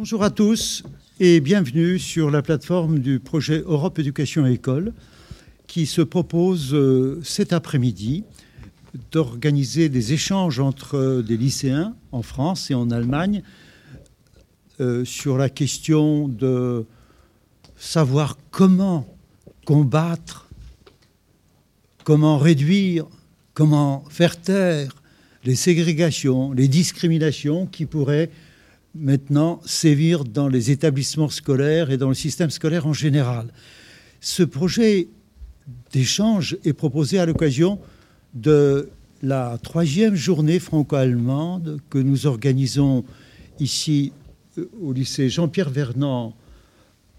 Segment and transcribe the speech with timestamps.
[0.00, 0.84] Bonjour à tous
[1.18, 4.92] et bienvenue sur la plateforme du projet Europe Éducation et École
[5.66, 8.22] qui se propose euh, cet après-midi
[9.10, 13.42] d'organiser des échanges entre des lycéens en France et en Allemagne
[14.78, 16.86] euh, sur la question de
[17.76, 19.04] savoir comment
[19.64, 20.48] combattre,
[22.04, 23.04] comment réduire,
[23.52, 24.94] comment faire taire
[25.42, 28.30] les ségrégations, les discriminations qui pourraient
[28.98, 33.52] maintenant sévir dans les établissements scolaires et dans le système scolaire en général.
[34.20, 35.08] Ce projet
[35.92, 37.78] d'échange est proposé à l'occasion
[38.34, 38.90] de
[39.22, 43.04] la troisième journée franco-allemande que nous organisons
[43.58, 44.12] ici
[44.58, 46.34] euh, au lycée Jean-Pierre Vernant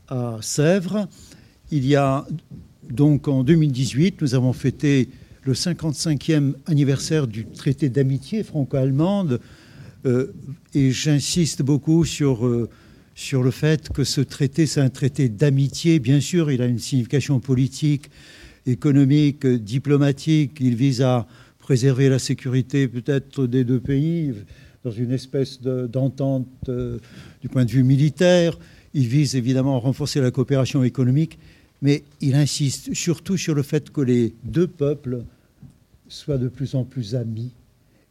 [0.07, 1.07] à Sèvres.
[1.71, 2.25] Il y a
[2.89, 5.09] donc en 2018, nous avons fêté
[5.43, 9.39] le 55e anniversaire du traité d'amitié franco-allemande
[10.05, 12.69] et j'insiste beaucoup sur, euh,
[13.15, 15.99] sur le fait que ce traité, c'est un traité d'amitié.
[15.99, 18.09] Bien sûr, il a une signification politique,
[18.65, 20.57] économique, diplomatique.
[20.59, 21.27] Il vise à
[21.59, 24.33] préserver la sécurité peut-être des deux pays
[24.83, 26.97] dans une espèce d'entente euh,
[27.41, 28.57] du point de vue militaire.
[28.93, 31.37] Il vise évidemment à renforcer la coopération économique,
[31.81, 35.23] mais il insiste surtout sur le fait que les deux peuples
[36.07, 37.51] soient de plus en plus amis.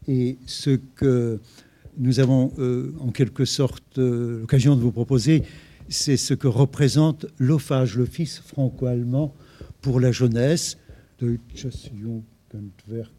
[0.07, 1.41] Et ce que
[1.99, 5.43] nous avons euh, en quelque sorte euh, l'occasion de vous proposer,
[5.89, 9.35] c'est ce que représente l'OFAGE, l'Office franco-allemand
[9.81, 10.79] pour la jeunesse,
[11.19, 13.13] Deutsches Jugendwerk.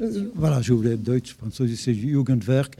[0.00, 2.76] Euh, voilà, je voulais Deutsch, Französisches Jugendwerk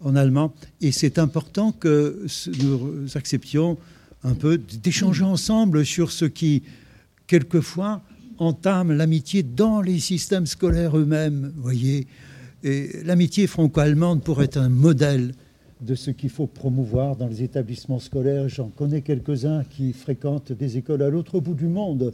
[0.00, 0.54] en allemand.
[0.80, 2.26] Et c'est important que
[2.62, 3.76] nous acceptions
[4.22, 6.62] un peu d'échanger ensemble sur ce qui,
[7.26, 8.02] quelquefois,
[8.38, 11.52] entame l'amitié dans les systèmes scolaires eux-mêmes.
[11.56, 12.06] voyez,
[13.04, 15.32] l'amitié franco-allemande pourrait être un modèle
[15.80, 18.48] de ce qu'il faut promouvoir dans les établissements scolaires.
[18.48, 22.12] J'en connais quelques-uns qui fréquentent des écoles à l'autre bout du monde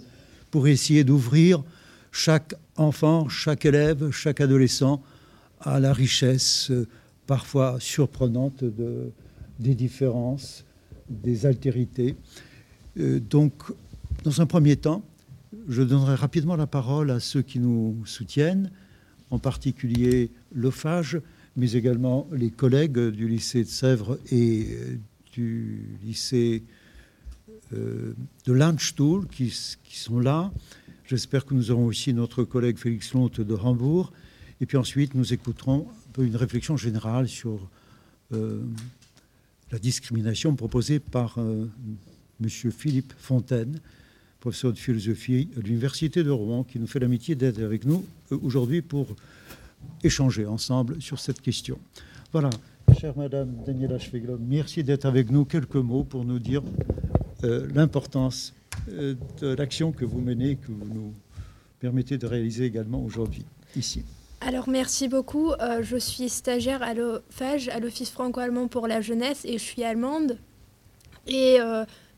[0.50, 1.62] pour essayer d'ouvrir
[2.10, 5.02] chaque enfant, chaque élève, chaque adolescent
[5.60, 6.86] à la richesse euh,
[7.26, 9.10] parfois surprenante de,
[9.58, 10.64] des différences,
[11.08, 12.16] des altérités.
[12.98, 13.52] Euh, donc,
[14.24, 15.02] dans un premier temps,
[15.68, 18.70] je donnerai rapidement la parole à ceux qui nous soutiennent,
[19.32, 21.20] en particulier l'OFAGE,
[21.56, 24.96] mais également les collègues du lycée de Sèvres et euh,
[25.32, 26.62] du lycée
[27.72, 30.52] euh, de Landstuhl qui, sont là.
[31.06, 34.12] J'espère que nous aurons aussi notre collègue Félix Lonte de Hambourg.
[34.60, 35.86] Et puis ensuite, nous écouterons
[36.18, 37.58] une réflexion générale sur
[38.32, 38.62] euh,
[39.70, 41.68] la discrimination proposée par M.
[42.48, 43.80] Philippe Fontaine,
[44.42, 48.04] professeur de philosophie à l'Université de Rouen, qui nous fait l'amitié d'être avec nous
[48.42, 49.06] aujourd'hui pour
[50.02, 51.78] échanger ensemble sur cette question.
[52.32, 52.50] Voilà,
[53.00, 55.44] chère Madame Daniela Schwegler, merci d'être avec nous.
[55.44, 56.60] Quelques mots pour nous dire
[57.44, 58.52] euh, l'importance
[58.88, 61.14] euh, de l'action que vous menez, que vous nous
[61.78, 63.44] permettez de réaliser également aujourd'hui,
[63.76, 64.02] ici.
[64.40, 65.52] Alors merci beaucoup.
[65.52, 70.36] Euh, je suis stagiaire à à l'Office franco-allemand pour la jeunesse, et je suis allemande.
[71.28, 71.58] Et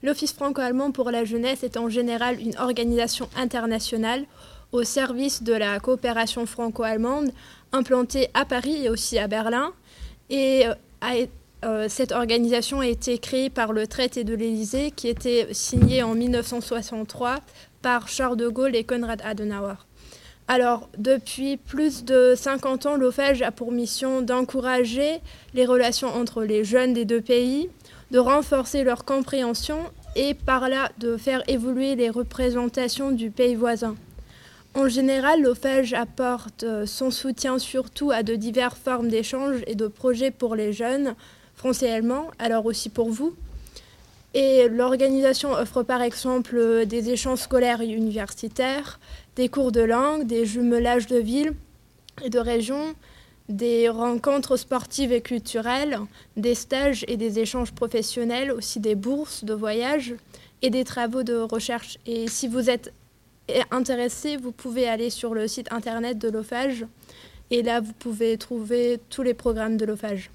[0.04, 4.24] l'Office franco-allemand pour la jeunesse est en général une organisation internationale
[4.70, 7.30] au service de la coopération franco-allemande
[7.72, 9.72] implantée à Paris et aussi à Berlin.
[10.28, 11.26] Et euh,
[11.64, 16.14] euh, cette organisation a été créée par le traité de l'Élysée qui était signé en
[16.14, 17.38] 1963
[17.80, 19.76] par Charles de Gaulle et Konrad Adenauer.
[20.46, 25.20] Alors, depuis plus de 50 ans, l'OFAGE a pour mission d'encourager
[25.54, 27.70] les relations entre les jeunes des deux pays,
[28.14, 29.78] de renforcer leur compréhension
[30.14, 33.96] et par là de faire évoluer les représentations du pays voisin.
[34.74, 39.88] En général, l'OFAGE apporte euh, son soutien surtout à de diverses formes d'échanges et de
[39.88, 41.16] projets pour les jeunes,
[41.56, 43.34] français et allemands, alors aussi pour vous.
[44.32, 49.00] Et l'organisation offre par exemple euh, des échanges scolaires et universitaires,
[49.34, 51.54] des cours de langue, des jumelages de villes
[52.24, 52.94] et de régions,
[53.48, 55.98] des rencontres sportives et culturelles,
[56.36, 60.14] des stages et des échanges professionnels, aussi des bourses de voyage
[60.62, 61.98] et des travaux de recherche.
[62.06, 62.92] Et si vous êtes
[63.70, 66.86] intéressé, vous pouvez aller sur le site internet de l'OFAGE
[67.50, 70.30] et là vous pouvez trouver tous les programmes de l'OFAGE.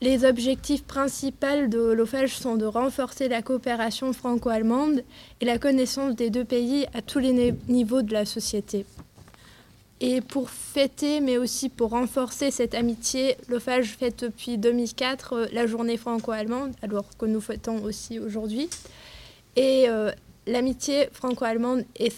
[0.00, 5.02] Les objectifs principaux de l'OFAGE sont de renforcer la coopération franco-allemande
[5.40, 8.84] et la connaissance des deux pays à tous les niveaux de la société.
[10.00, 15.66] Et pour fêter, mais aussi pour renforcer cette amitié, l'OFAGE fête depuis 2004 euh, la
[15.66, 18.68] journée franco-allemande, alors que nous fêtons aussi aujourd'hui.
[19.56, 20.10] Et euh,
[20.48, 22.14] L'amitié franco-allemande est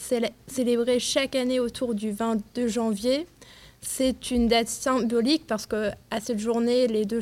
[0.46, 3.26] célébrée chaque année autour du 22 janvier.
[3.80, 7.20] C'est une date symbolique parce que à cette journée, les deux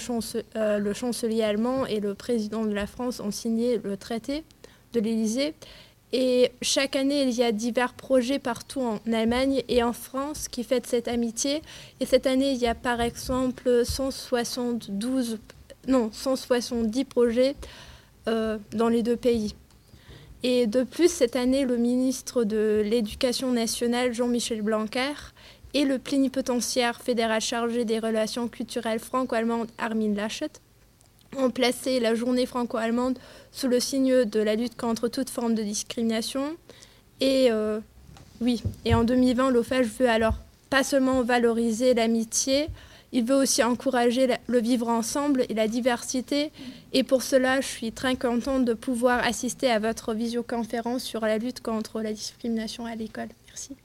[0.56, 4.42] euh, le chancelier allemand et le président de la France ont signé le traité
[4.94, 5.54] de l'Élysée.
[6.12, 10.62] Et chaque année, il y a divers projets partout en Allemagne et en France qui
[10.62, 11.62] fêtent cette amitié.
[12.00, 15.38] Et cette année, il y a par exemple 172,
[15.88, 17.56] non, 170 projets
[18.28, 19.54] euh, dans les deux pays.
[20.42, 25.14] Et de plus, cette année, le ministre de l'Éducation nationale, Jean-Michel Blanquer,
[25.74, 30.50] et le plénipotentiaire fédéral chargé des relations culturelles franco-allemandes, Armin Laschet,
[31.38, 33.18] ont placé la journée franco-allemande
[33.52, 36.56] sous le signe de la lutte contre toute forme de discrimination.
[37.20, 37.80] Et euh,
[38.40, 40.38] oui, et en 2020, l'OFAGE veut alors
[40.70, 42.68] pas seulement valoriser l'amitié,
[43.12, 46.50] il veut aussi encourager le vivre ensemble et la diversité.
[46.92, 51.38] Et pour cela, je suis très contente de pouvoir assister à votre visioconférence sur la
[51.38, 53.28] lutte contre la discrimination à l'école.
[53.46, 53.76] Merci.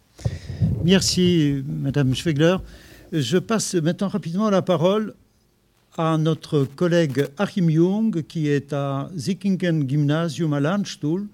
[0.83, 2.57] Merci, Madame Schwegler.
[3.11, 5.13] Je passe maintenant rapidement la parole
[5.97, 11.27] à notre collègue Achim Jung, qui est à Sickingen Gymnasium à Landstuhl,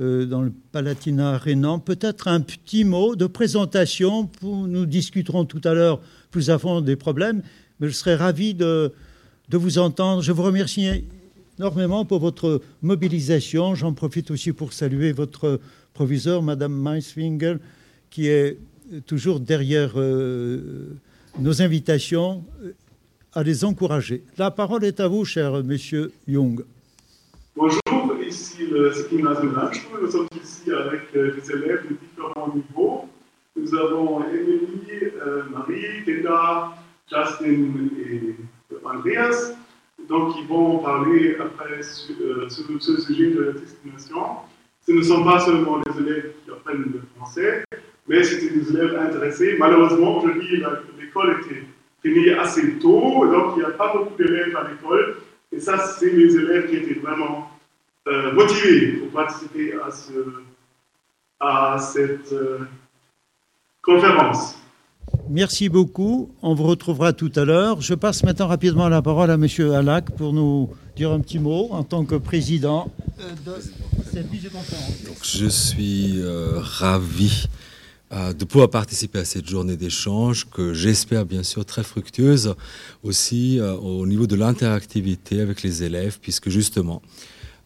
[0.00, 1.78] euh, dans le Palatinat rhénan.
[1.78, 4.30] Peut-être un petit mot de présentation.
[4.42, 6.00] nous discuterons tout à l'heure
[6.30, 7.42] plus à des problèmes,
[7.80, 8.92] mais je serais ravi de,
[9.50, 10.22] vous entendre.
[10.22, 11.04] Je vous remercie
[11.58, 13.74] énormément pour votre mobilisation.
[13.74, 15.60] J'en profite aussi pour saluer votre
[15.94, 17.56] proviseur, Madame Meisfinger,
[18.10, 18.58] qui est
[19.06, 20.90] toujours derrière euh,
[21.40, 22.44] nos invitations
[23.34, 24.22] à les encourager.
[24.36, 26.64] La parole est à vous, cher monsieur Young.
[27.56, 29.70] Bonjour, ici le gymnasium
[30.00, 33.08] Nous sommes ici avec euh, des élèves de différents niveaux.
[33.56, 36.74] Nous avons Émilie, euh, Marie, Tenda,
[37.10, 38.36] Justin et
[38.84, 39.54] Andreas.
[40.08, 42.14] Donc, ils vont parler après sur,
[42.80, 44.22] ce sujet de la discrimination.
[44.86, 47.64] Ce ne sont pas seulement les élèves qui apprennent le français,
[48.08, 49.56] mais c'était des élèves intéressés.
[49.58, 50.62] Malheureusement, dis
[50.98, 51.64] l'école était
[52.02, 55.16] finie assez tôt, donc il n'y a pas beaucoup d'élèves à l'école.
[55.52, 57.50] Et ça, c'est les élèves qui étaient vraiment
[58.06, 60.12] euh, motivés pour participer à, ce,
[61.40, 62.60] à cette euh,
[63.82, 64.56] conférence.
[65.30, 66.30] Merci beaucoup.
[66.42, 67.80] On vous retrouvera tout à l'heure.
[67.80, 69.46] Je passe maintenant rapidement la parole à M.
[69.74, 73.60] Alac pour nous dire un petit mot en tant que président euh, de
[74.04, 75.04] cette visioconférence.
[75.04, 76.20] Donc, je suis
[76.56, 77.48] ravi
[78.10, 82.54] de pouvoir participer à cette journée d'échange que j'espère bien sûr très fructueuse
[83.02, 87.02] aussi euh, au niveau de l'interactivité avec les élèves puisque justement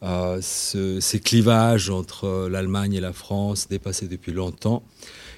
[0.03, 4.83] euh, ces clivages entre l'Allemagne et la France dépassés depuis longtemps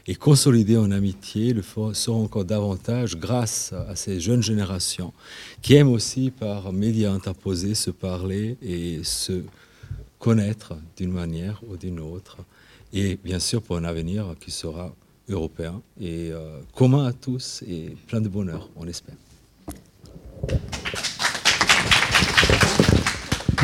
[0.06, 1.62] et consolidés en amitié le
[1.92, 5.12] seront encore davantage grâce à ces jeunes générations
[5.60, 9.42] qui aiment aussi par médias interposés se parler et se
[10.18, 12.38] connaître d'une manière ou d'une autre
[12.94, 14.94] et bien sûr pour un avenir qui sera
[15.28, 19.16] européen et euh, commun à tous et plein de bonheur, on l'espère.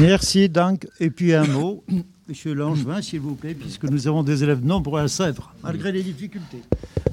[0.01, 0.87] Merci, Dank.
[0.99, 1.85] Et puis un mot,
[2.31, 6.05] Monsieur Langevin, s'il vous plaît, puisque nous avons des élèves nombreux à Sèvres, malgré les
[6.05, 6.63] difficultés.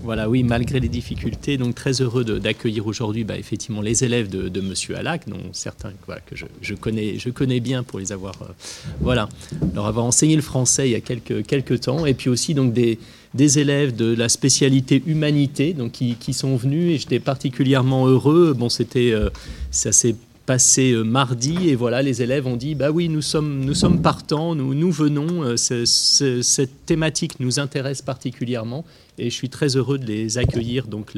[0.04, 4.48] Voilà, oui, malgré les difficultés, donc très heureux d'accueillir aujourd'hui bah, effectivement les élèves de,
[4.48, 5.90] de Monsieur Alac, dont certains
[6.28, 8.54] que je, connais, je connais bien pour les avoir, euh,
[9.02, 9.28] voilà,
[9.74, 12.74] leur avoir enseigné le français il y a quelques, quelques temps, et puis aussi donc
[12.74, 13.00] des,
[13.34, 18.54] des élèves de la spécialité humanité, donc qui, qui sont venus, et j'étais particulièrement heureux.
[18.54, 19.32] Bon, c'était, euh,
[19.72, 20.16] ça s'est
[20.48, 24.02] passé euh, mardi et voilà les élèves ont dit bah oui nous sommes nous sommes
[24.02, 28.86] partants nous nous venons euh, cette thématique nous intéresse particulièrement
[29.18, 31.14] et je suis très heureux de les accueillir donc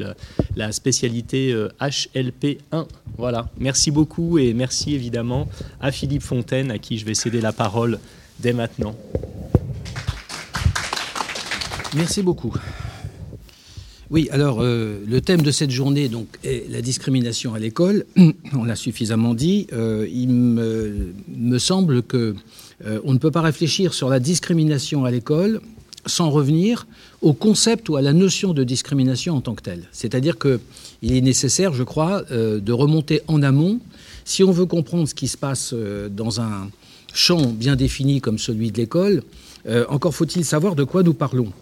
[0.56, 2.86] la, spécialité HLP euh, 1
[3.18, 3.48] voilà.
[3.58, 5.48] Merci beaucoup et merci évidemment
[5.80, 7.98] à Philippe Fontaine à qui je vais céder la parole
[8.40, 8.96] dès maintenant.
[11.94, 12.54] Merci beaucoup
[14.10, 18.04] oui, alors euh, le thème de cette journée donc, est la discrimination à l'école.
[18.54, 19.68] On l'a suffisamment dit.
[19.72, 22.34] Euh, il me, semble que
[22.84, 25.60] euh, on ne peut pas réfléchir sur la discrimination à l'école
[26.06, 26.88] sans revenir
[27.20, 29.84] au concept ou à la notion de discrimination en tant que telle.
[29.92, 30.58] C'est-à-dire qu'il
[31.02, 33.80] est nécessaire, je crois, de remonter en amont
[34.24, 35.74] si on veut comprendre ce qui se passe
[36.10, 36.70] dans un
[37.12, 39.22] champ bien défini comme celui de l'école.
[39.90, 41.52] encore faut-il savoir de quoi nous parlons.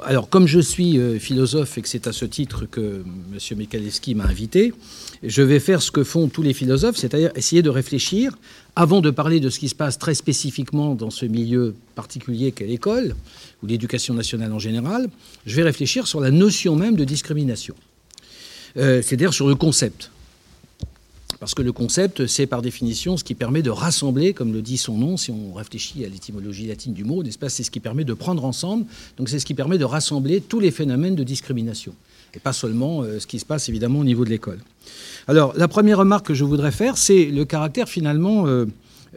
[0.00, 3.58] Alors, comme je suis euh, philosophe et que c'est à ce titre que M.
[3.58, 4.72] Michalewski m'a invité,
[5.22, 8.32] je vais faire ce que font tous les philosophes, c'est-à-dire essayer de réfléchir,
[8.74, 12.66] avant de parler de ce qui se passe très spécifiquement dans ce milieu particulier qu'est
[12.66, 13.14] l'école,
[13.62, 15.10] ou l'éducation nationale en général,
[15.44, 17.74] je vais réfléchir sur la notion même de discrimination,
[18.78, 20.10] euh, c'est-à-dire sur le concept.
[21.42, 24.76] Parce que le concept, c'est par définition ce qui permet de rassembler, comme le dit
[24.76, 27.80] son nom, si on réfléchit à l'étymologie latine du mot, n'est-ce pas C'est ce qui
[27.80, 28.84] permet de prendre ensemble,
[29.16, 31.94] donc c'est ce qui permet de rassembler tous les phénomènes de discrimination.
[32.32, 34.60] Et pas seulement euh, ce qui se passe évidemment au niveau de l'école.
[35.26, 38.66] Alors, la première remarque que je voudrais faire, c'est le caractère finalement euh,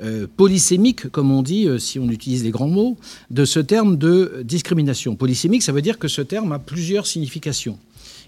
[0.03, 2.97] euh, polysémique, comme on dit, si on utilise les grands mots,
[3.29, 5.15] de ce terme de discrimination.
[5.15, 7.77] Polysémique, ça veut dire que ce terme a plusieurs significations.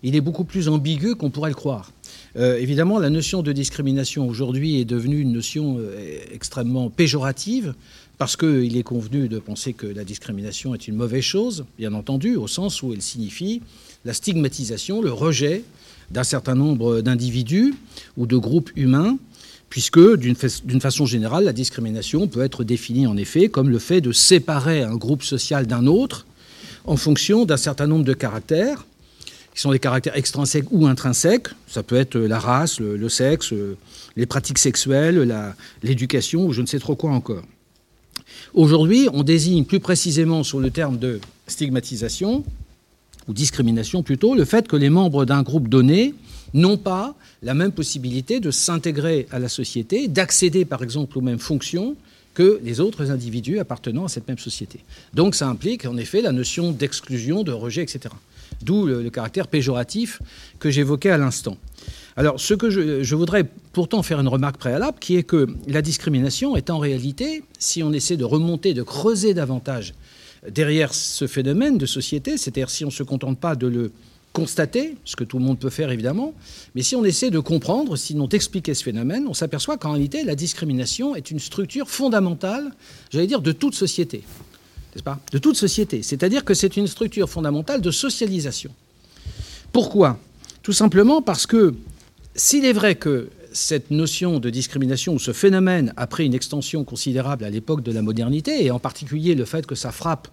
[0.04, 1.92] Il est beaucoup plus ambigu qu'on pourrait le croire.
[2.38, 7.74] Euh, évidemment, la notion de discrimination aujourd'hui est devenue une notion euh, extrêmement péjorative
[8.20, 12.36] parce qu'il est convenu de penser que la discrimination est une mauvaise chose, bien entendu,
[12.36, 13.62] au sens où elle signifie
[14.06, 15.64] la stigmatisation, le rejet
[16.12, 17.74] d'un certain nombre d'individus
[18.18, 19.18] ou de groupes humains,
[19.70, 24.12] puisque d'une façon générale, la discrimination peut être définie en effet comme le fait de
[24.12, 26.26] séparer un groupe social d'un autre
[26.86, 28.86] en fonction d'un certain nombre de caractères,
[29.58, 31.48] qui sont des caractères extrinsèques ou intrinsèques.
[31.68, 33.56] Ça peut être la race, le, sexe,
[34.16, 35.28] les pratiques sexuelles,
[35.82, 37.42] l'éducation ou je ne sais trop quoi encore.
[38.54, 42.44] Aujourd'hui, on désigne plus précisément sur le terme de stigmatisation,
[43.28, 46.14] ou discrimination plutôt, le fait que les membres d'un groupe donné
[46.54, 51.40] n'ont pas la même possibilité de s'intégrer à la société, d'accéder par exemple aux mêmes
[51.40, 51.96] fonctions
[52.36, 54.82] que les autres individus appartenant à cette même société.
[55.16, 58.10] Donc ça implique en effet la notion d'exclusion, de rejet, etc.
[58.62, 60.22] D'où le, caractère péjoratif
[60.60, 61.58] que j'évoquais à l'instant.
[62.16, 66.56] Alors, ce que je, voudrais pourtant faire une remarque préalable, qui est que la discrimination
[66.56, 69.94] est en réalité, si on essaie de remonter, de creuser davantage
[70.50, 73.92] derrière ce phénomène de société, c'est-à-dire si on ne se contente pas de le
[74.34, 76.34] constater, ce que tout le monde peut faire évidemment,
[76.76, 80.36] mais si on essaie de comprendre, sinon d'expliquer ce phénomène, on s'aperçoit qu'en réalité, la
[80.36, 82.72] discrimination est une structure fondamentale,
[83.10, 84.24] j'allais dire, de toute société
[85.32, 86.04] De toute société.
[86.04, 88.72] C'est-à-dire que c'est une structure fondamentale de socialisation.
[89.72, 90.20] Pourquoi?
[90.64, 91.74] Tout simplement parce que
[92.36, 96.84] s'il est vrai que cette notion de discrimination ou ce phénomène a pris une extension
[96.84, 100.28] considérable à l'époque de la modernité, et en particulier le fait que ça frappe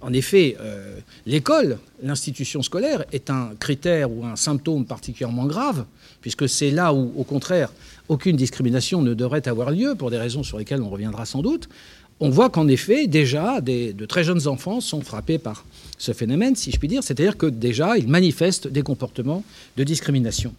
[0.00, 5.84] en effet, euh, l'école, l'institution scolaire, est un critère ou un symptôme particulièrement grave,
[6.20, 7.72] puisque c'est là où, au contraire,
[8.08, 11.68] aucune discrimination ne devrait avoir lieu, pour des raisons sur lesquelles on reviendra sans doute
[12.20, 15.64] on voit qu'en effet, déjà, de très jeunes enfants sont frappés par
[15.98, 19.44] ce phénomène, si je puis dire, c'est-à-dire que déjà, ils manifestent des comportements
[19.76, 20.54] de discrimination.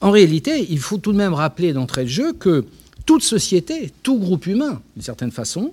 [0.00, 2.64] En réalité, il faut tout de même rappeler d'entrée de jeu que
[3.04, 5.72] toute société, tout groupe humain, d'une certaine façon,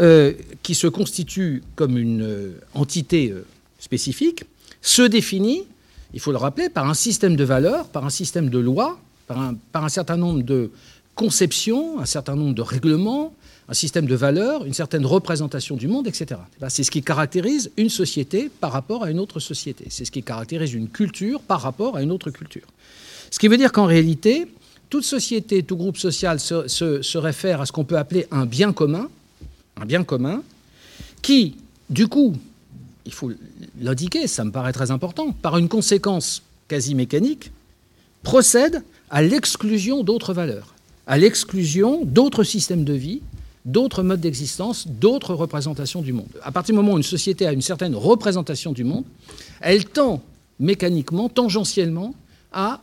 [0.00, 3.44] euh, qui se constitue comme une euh, entité euh,
[3.78, 4.44] spécifique,
[4.82, 5.64] se définit,
[6.12, 9.52] il faut le rappeler, par un système de valeurs, par un système de lois, par
[9.74, 10.70] un certain nombre de
[11.14, 13.32] conceptions, un certain nombre de règlements,
[13.68, 16.40] un système de valeurs, une certaine représentation du monde, etc.
[16.68, 19.86] C'est ce qui caractérise une société par rapport à une autre société.
[19.88, 22.66] C'est ce qui caractérise une culture par rapport à une autre culture.
[23.30, 24.46] Ce qui veut dire qu'en réalité,
[24.90, 29.08] toute société, tout groupe social se, réfère à ce qu'on peut appeler un bien commun,
[29.80, 30.42] un bien commun,
[31.22, 31.56] qui,
[31.88, 32.34] du coup,
[33.06, 33.32] il faut
[33.80, 37.50] l'indiquer, ça me paraît très important, par une conséquence quasi mécanique,
[38.22, 40.74] procède à l'exclusion d'autres valeurs,
[41.06, 43.20] à l'exclusion d'autres systèmes de vie,
[43.64, 46.28] d'autres modes d'existence, d'autres représentations du monde.
[46.42, 49.04] À partir du moment où une société a une certaine représentation du monde,
[49.60, 50.22] elle tend
[50.60, 52.14] mécaniquement, tangentiellement,
[52.52, 52.80] à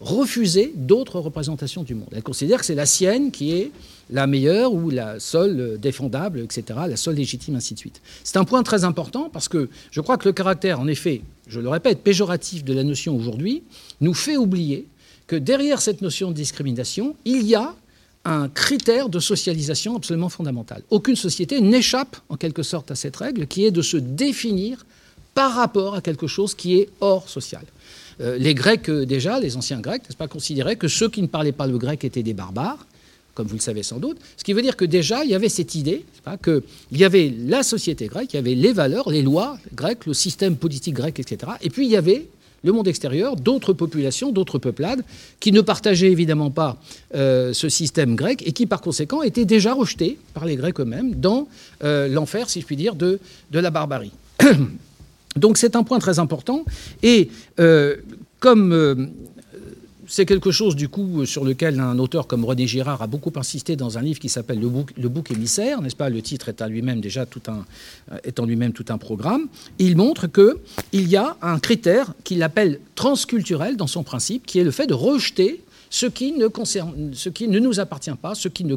[0.00, 2.08] refuser d'autres représentations du monde.
[2.12, 3.70] Elle considère que c'est la sienne qui est
[4.10, 8.00] la meilleure ou la seule défendable, etc., la seule légitime, ainsi de suite.
[8.24, 11.60] C'est un point très important parce que je crois que le caractère, en effet, je
[11.60, 13.62] le répète, péjoratif de la notion aujourd'hui,
[14.00, 14.88] nous fait oublier
[15.28, 17.74] que derrière cette notion de discrimination, il y a
[18.24, 20.82] un critère de socialisation absolument fondamental.
[20.90, 24.84] Aucune société n'échappe en quelque sorte à cette règle qui est de se définir
[25.34, 27.64] par rapport à quelque chose qui est hors social.
[28.20, 31.26] Euh, les Grecs, euh, déjà, les anciens Grecs, n'est-ce pas, considéraient que ceux qui ne
[31.26, 32.86] parlaient pas le grec étaient des barbares,
[33.34, 34.18] comme vous le savez sans doute.
[34.36, 36.04] Ce qui veut dire que déjà, il y avait cette idée
[36.44, 36.62] qu'il
[36.92, 40.56] y avait la société grecque, il y avait les valeurs, les lois grecques, le système
[40.56, 41.52] politique grec, etc.
[41.62, 42.26] Et puis il y avait
[42.64, 45.02] le monde extérieur, d'autres populations, d'autres peuplades,
[45.40, 46.76] qui ne partageaient évidemment pas
[47.14, 51.14] euh, ce système grec et qui, par conséquent, étaient déjà rejetés par les Grecs eux-mêmes
[51.14, 51.48] dans
[51.84, 53.18] euh, l'enfer, si je puis dire, de,
[53.50, 54.12] de la barbarie.
[55.36, 56.64] Donc c'est un point très important.
[57.02, 57.96] Et euh,
[58.38, 59.10] comme
[60.12, 63.76] c'est quelque chose, du coup, sur lequel un auteur comme René Girard a beaucoup insisté
[63.76, 66.10] dans un livre qui s'appelle Le bouc, émissaire, n'est-ce pas?
[66.10, 67.64] Le titre est, lui-même déjà tout un,
[68.12, 69.48] euh, est en lui-même tout un programme.
[69.78, 74.64] Il montre qu'il y a un critère qu'il appelle transculturel dans son principe, qui est
[74.64, 78.48] le fait de rejeter ce qui ne, concerne, ce qui ne nous appartient pas, ce
[78.48, 78.76] qui ne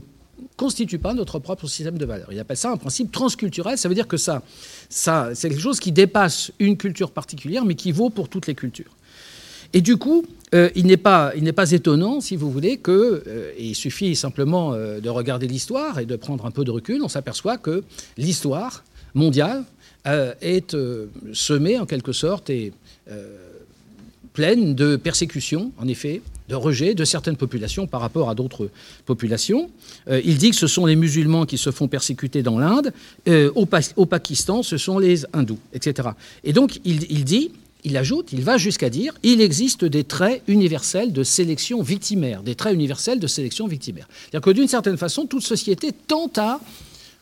[0.55, 2.29] constitue pas notre propre système de valeurs.
[2.31, 3.77] Il appelle ça un principe transculturel.
[3.77, 4.41] Ça veut dire que ça,
[4.87, 8.55] ça c'est quelque chose qui dépasse une culture particulière, mais qui vaut pour toutes les
[8.55, 8.95] cultures.
[9.73, 11.33] Et du coup, euh, il n'est pas,
[11.71, 16.15] étonnant, si vous voulez, que, euh, il suffit simplement euh, de regarder l'histoire et de
[16.15, 17.83] prendre un peu de recul, on s'aperçoit que
[18.17, 18.83] l'histoire
[19.13, 19.63] mondiale
[20.41, 20.77] est
[21.33, 22.73] semée en quelque sorte et
[24.33, 28.69] pleine de persécutions, en effet, de rejet de certaines populations par rapport à d'autres
[29.07, 29.71] populations.
[30.07, 32.93] il dit que ce sont les musulmans qui se font persécuter dans l'Inde,
[33.55, 36.09] au, Pakistan, ce sont les hindous, etc.
[36.43, 37.49] Et donc, il dit
[37.85, 42.55] il ajoute, il va jusqu'à dire, il existe des traits universels de sélection victimaire, des
[42.55, 44.07] traits universels de sélection victimaire.
[44.23, 46.59] C'est-à-dire que d'une certaine façon, toute société tente à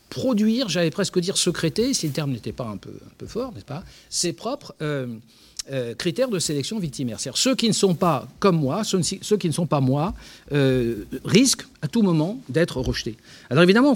[0.09, 2.91] produire, j'allais presque dire secréter, si le terme n'était pas un peu,
[3.27, 5.07] fort, n'est-ce pas, ses propres euh,
[5.71, 7.19] euh, critères de sélection victimaire.
[7.19, 9.01] C'est-à-dire ceux qui ne sont pas comme moi, ceux,
[9.37, 10.13] qui ne sont pas moi,
[10.53, 13.17] euh, risquent à tout moment d'être rejetés.
[13.49, 13.95] Alors évidemment,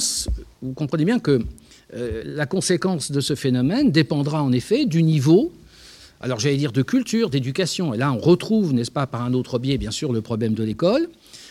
[0.61, 1.41] vous comprenez bien que
[1.93, 5.53] la conséquence de ce phénomène dépendra en effet du niveau
[6.21, 9.59] alors j'allais dire de culture, d'éducation, et là on retrouve, n'est-ce pas, par un autre
[9.59, 11.09] biais, bien sûr, le problème de l'école,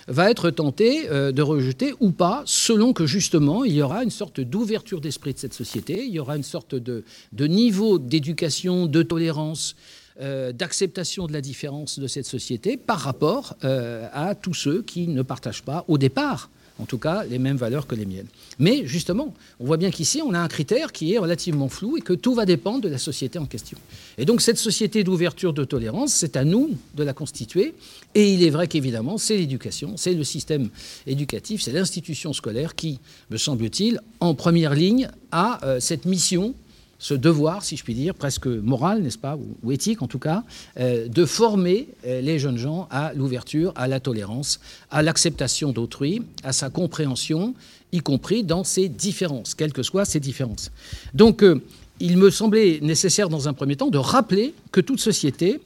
[0.09, 4.11] va être tenté euh, de rejeter ou pas, selon que justement il y aura une
[4.11, 7.05] sorte d'ouverture d'esprit de cette société, il y aura une sorte de,
[7.47, 9.77] niveau d'éducation, de tolérance,
[10.21, 15.09] euh, d'acceptation de la différence de cette société par rapport euh, à tous ceux qui
[15.09, 18.27] ne partagent pas au départ en tout cas les mêmes valeurs que les miennes.
[18.59, 22.01] Mais justement, on voit bien qu'ici, on a un critère qui est relativement flou et
[22.01, 23.79] que tout va dépendre de la société en question.
[24.19, 27.75] Et donc cette société d'ouverture, de tolérance, c'est à nous de la constituer.
[28.15, 30.69] Et il est vrai qu'évidemment, c'est l'éducation, c'est le système
[31.07, 36.55] éducatif, c'est l'institution scolaire qui, me semble-t-il, en première ligne, a euh, cette mission
[36.99, 40.45] ce devoir, si je puis dire, presque moral, n'est-ce pas, ou, éthique en tout cas,
[40.79, 44.61] euh, de former euh, les jeunes gens à l'ouverture, à la tolérance,
[44.91, 47.55] à l'acceptation d'autrui, à sa compréhension,
[47.93, 50.71] y compris dans ses différences, quelles que soient ces différences.
[51.15, 51.63] Donc, euh,
[52.01, 55.61] il me semblait nécessaire dans un premier temps de rappeler que toute société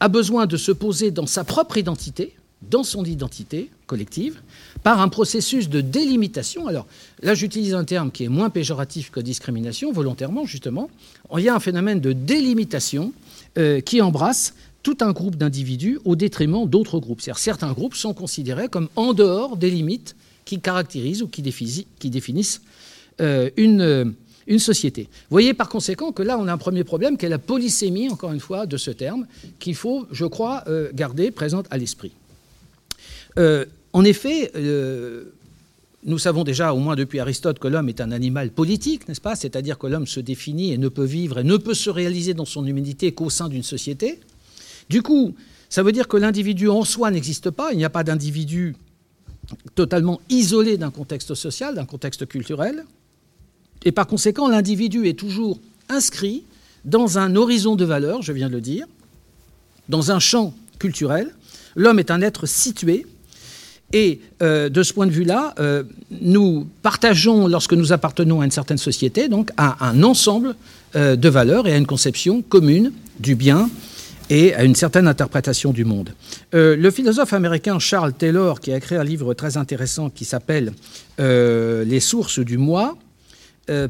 [0.00, 4.40] a besoin de se poser dans sa propre identité, dans son identité collective,
[4.82, 6.66] par un processus de délimitation.
[6.66, 6.86] Alors
[7.22, 10.90] là, j'utilise un terme qui est moins péjoratif que discrimination, volontairement justement.
[11.36, 13.12] Il y a un phénomène de délimitation
[13.58, 17.20] euh, qui embrasse tout un groupe d'individus au détriment d'autres groupes.
[17.20, 22.62] Certains groupes sont considérés comme en dehors des limites qui caractérisent ou qui, définissent
[23.20, 24.14] euh, une,
[24.46, 25.02] une société.
[25.02, 28.10] Vous voyez par conséquent que là, on a un premier problème qui est la polysémie,
[28.10, 29.26] encore une fois, de ce terme,
[29.58, 32.12] qu'il faut, je crois, euh, garder présente à l'esprit.
[33.38, 35.24] Euh, en effet, euh,
[36.04, 39.36] nous savons déjà, au moins depuis Aristote, que l'homme est un animal politique, n'est-ce pas?
[39.36, 42.44] C'est-à-dire que l'homme se définit et ne peut vivre et ne peut se réaliser dans
[42.44, 44.20] son humanité qu'au sein d'une société.
[44.88, 45.34] Du coup,
[45.68, 48.76] ça veut dire que l'individu en soi n'existe pas, il n'y a pas d'individu
[49.74, 52.84] totalement isolé d'un contexte social, d'un contexte culturel.
[53.84, 56.44] Et par conséquent, l'individu est toujours inscrit
[56.84, 58.86] dans un horizon de valeurs, je viens de le dire,
[59.88, 61.34] dans un champ culturel.
[61.76, 63.06] L'homme est un être situé
[63.92, 65.82] et euh, de ce point de vue-là, euh,
[66.20, 70.54] nous partageons, lorsque nous appartenons à une certaine société, donc à un ensemble
[70.94, 73.68] euh, de valeurs et à une conception commune du bien
[74.28, 76.10] et à une certaine interprétation du monde.
[76.52, 80.72] le philosophe américain Charles Taylor, qui a écrit un livre très intéressant qui s'appelle
[81.18, 82.96] Les sources du moi,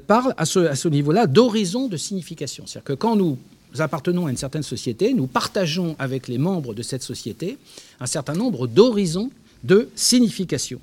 [0.06, 2.64] parle à ce, niveau-là d'horizon de signification.
[2.66, 3.36] C'est-à-dire que quand nous
[3.80, 7.58] appartenons à une certaine société, nous partageons avec les membres de cette société
[8.00, 9.30] un certain nombre d'horizons
[9.64, 10.80] de signification.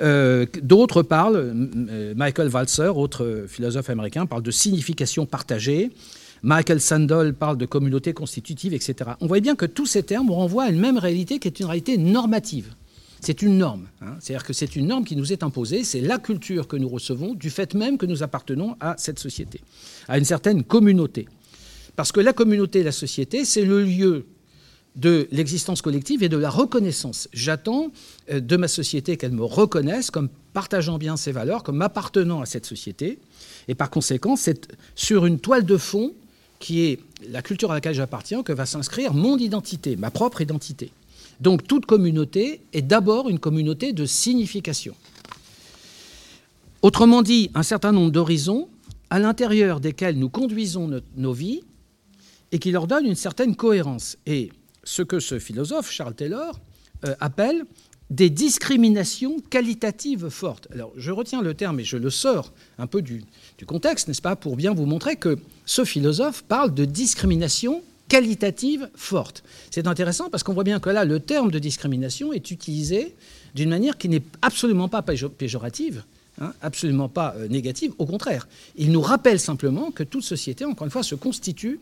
[0.00, 1.54] Euh, d'autres parlent,
[2.14, 5.90] Michael Walzer, autre philosophe américain, parle de signification partagée.
[6.42, 9.10] Michael Sandel parle de communauté constitutive, etc.
[9.20, 11.66] On voit bien que tous ces termes renvoient à une même réalité qui est une
[11.66, 12.74] réalité normative.
[13.20, 13.88] C'est une norme.
[14.02, 14.14] Hein.
[14.20, 17.34] C'est-à-dire que c'est une norme qui nous est imposée, c'est la culture que nous recevons
[17.34, 19.60] du fait même que nous appartenons à cette société,
[20.06, 21.26] à une certaine communauté.
[21.96, 24.26] Parce que la communauté, la société, c'est le lieu
[24.96, 27.28] de l'existence collective et de la reconnaissance.
[27.32, 27.92] J'attends
[28.30, 32.46] euh, de ma société qu'elle me reconnaisse comme partageant bien ses valeurs, comme appartenant à
[32.46, 33.18] cette société.
[33.68, 36.14] Et par conséquent, c'est sur une toile de fond
[36.58, 40.90] qui est la culture à laquelle j'appartiens que va s'inscrire mon identité, ma propre identité.
[41.40, 44.94] Donc toute communauté est d'abord une communauté de signification.
[46.80, 48.68] Autrement dit, un certain nombre d'horizons
[49.10, 51.62] à l'intérieur desquels nous conduisons nos vies
[52.52, 54.16] et qui leur donnent une certaine cohérence.
[54.26, 54.50] Et
[54.86, 56.58] ce que ce philosophe, Charles Taylor,
[57.04, 57.64] euh, appelle
[58.08, 60.68] des discriminations qualitatives fortes.
[60.72, 63.24] Alors, je retiens le terme et je le sors un peu du,
[63.66, 69.42] contexte, n'est-ce pas, pour bien vous montrer que ce philosophe parle de discrimination qualitative forte.
[69.72, 73.16] C'est intéressant parce qu'on voit bien que là, le terme de discrimination est utilisé
[73.56, 76.04] d'une manière qui n'est absolument pas péjorative,
[76.40, 78.46] hein, absolument pas euh, négative, au contraire.
[78.76, 81.80] Il nous rappelle simplement que toute société, encore une fois, se constitue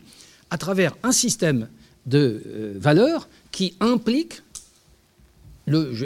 [0.49, 1.67] à travers un système
[2.05, 4.41] de euh, valeurs qui impliquent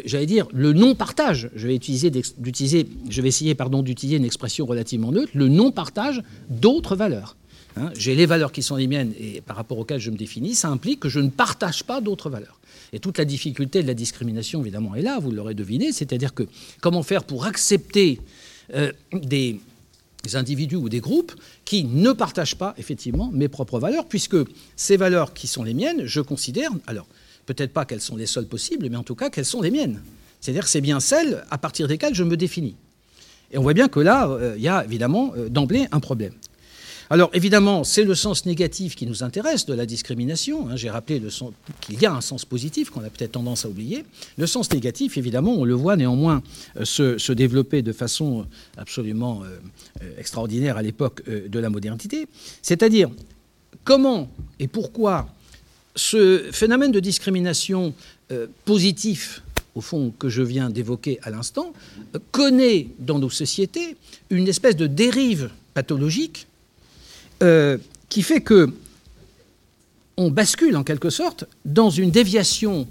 [0.06, 1.50] j'allais dire, le non-partage.
[1.56, 7.36] Je vais, je vais essayer d'utiliser une expression relativement neutre, le non-partage d'autres valeurs.
[7.78, 7.92] Hein.
[7.98, 10.70] J'ai les valeurs qui sont les miennes et par rapport auxquelles je me définis, ça
[10.70, 12.60] implique que je ne partage pas d'autres valeurs.
[12.94, 16.44] Et toute la difficulté de la discrimination, évidemment, est là, vous l'aurez deviné, c'est-à-dire que
[16.82, 18.20] comment faire pour accepter
[18.74, 19.60] euh, des,
[20.34, 21.34] individus ou des groupes
[21.66, 24.38] qui ne partagent pas, effectivement, mes propres valeurs, puisque
[24.76, 27.08] ces valeurs qui sont les miennes, je considère, alors,
[27.46, 30.02] peut-être pas qu'elles sont les seules possibles, mais en tout cas qu'elles sont les miennes.
[30.40, 32.76] C'est-à-dire que c'est bien celles à partir desquelles je me définis.
[33.52, 36.34] Et on voit bien que là, euh, il y a évidemment euh, d'emblée un problème.
[37.10, 40.70] Alors évidemment, c'est le sens négatif qui nous intéresse de la discrimination.
[40.70, 40.76] Hein.
[40.76, 41.22] J'ai rappelé
[41.82, 44.06] qu'il y a un sens positif qu'on a peut-être tendance à oublier.
[44.38, 46.44] Le sens négatif, évidemment, on le voit néanmoins
[46.78, 48.46] euh, se, développer de façon
[48.78, 49.44] absolument
[50.18, 52.28] extraordinaire à l'époque de la modernité.
[52.62, 53.10] C'est-à-dire
[53.84, 55.30] comment et pourquoi
[55.96, 57.94] ce phénomène de discrimination
[58.32, 59.42] euh, positif,
[59.76, 61.74] au fond, que je viens d'évoquer à l'instant,
[62.32, 63.96] connaît dans nos sociétés
[64.30, 66.48] une espèce de dérive pathologique
[67.44, 67.78] euh,
[68.10, 68.70] qui fait que
[70.18, 72.88] on bascule en quelque sorte dans une déviation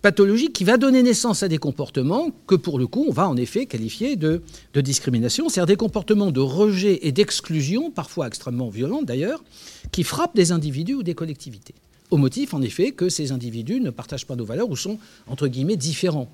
[0.00, 3.36] pathologique qui va donner naissance à des comportements que pour le coup on va en
[3.36, 4.42] effet qualifier de,
[4.74, 9.44] de discrimination, c'est-à-dire des comportements de rejet et d'exclusion, parfois extrêmement violents d'ailleurs,
[9.92, 11.74] qui frappent des individus ou des collectivités
[12.12, 15.48] au motif, en effet, que ces individus ne partagent pas nos valeurs ou sont, entre
[15.48, 16.30] guillemets, différents.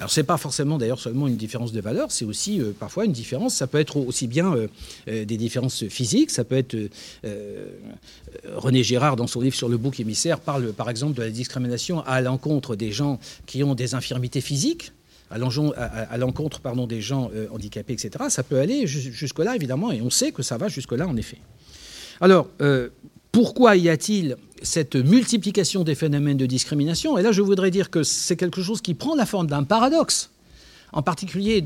[0.00, 3.04] Alors, ce n'est pas forcément d'ailleurs seulement une différence de valeur, c'est aussi euh, parfois
[3.04, 3.54] une différence.
[3.54, 4.66] Ça peut être aussi bien euh,
[5.08, 6.74] euh, des différences physiques, ça peut être.
[8.54, 12.00] René Girard, dans son livre sur le bouc émissaire, parle par exemple de la discrimination
[12.06, 14.92] à l'encontre des gens qui ont des infirmités physiques
[15.30, 18.10] à l'encontre pardon, des gens handicapés, etc.
[18.30, 21.38] Ça peut aller jusque-là, évidemment, et on sait que ça va jusque-là, en effet.
[22.20, 22.48] Alors,
[23.32, 27.16] pourquoi y a-t-il cette multiplication des phénomènes de discrimination?
[27.18, 30.30] Et là, je voudrais dire que c'est quelque chose qui prend la forme d'un paradoxe,
[30.92, 31.64] en particulier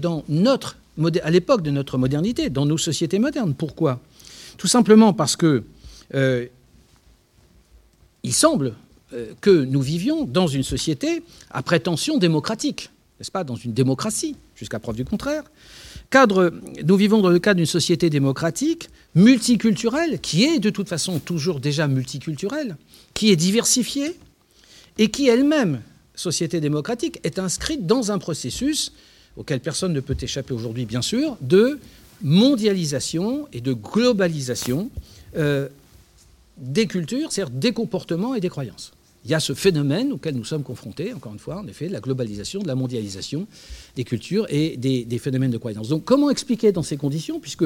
[1.22, 3.54] à l'époque de notre modernité, dans nos sociétés modernes.
[3.54, 4.00] Pourquoi?
[4.58, 5.64] Tout simplement parce que
[6.14, 6.46] euh,
[8.22, 8.74] il semble
[9.12, 14.36] euh, que nous vivions dans une société à prétention démocratique, n'est-ce pas, dans une démocratie,
[14.54, 15.44] jusqu'à preuve du contraire,
[16.84, 21.60] nous vivons dans le cadre d'une société démocratique, multiculturelle, qui est de toute façon toujours
[21.60, 22.76] déjà multiculturelle,
[23.14, 24.16] qui est diversifiée,
[24.98, 25.80] et qui elle-même,
[26.14, 28.92] société démocratique, est inscrite dans un processus
[29.36, 31.80] auquel personne ne peut échapper aujourd'hui, bien sûr, de
[32.22, 34.90] mondialisation et de globalisation
[35.36, 35.68] euh,
[36.56, 38.92] des cultures, c'est-à-dire des comportements et des croyances
[39.24, 41.92] il y a ce phénomène auquel nous sommes confrontés, encore une fois, en effet, de
[41.92, 43.46] la globalisation, de la mondialisation
[43.96, 45.88] des cultures et des, phénomènes de croyance.
[45.88, 47.64] Donc comment expliquer dans ces conditions, puisque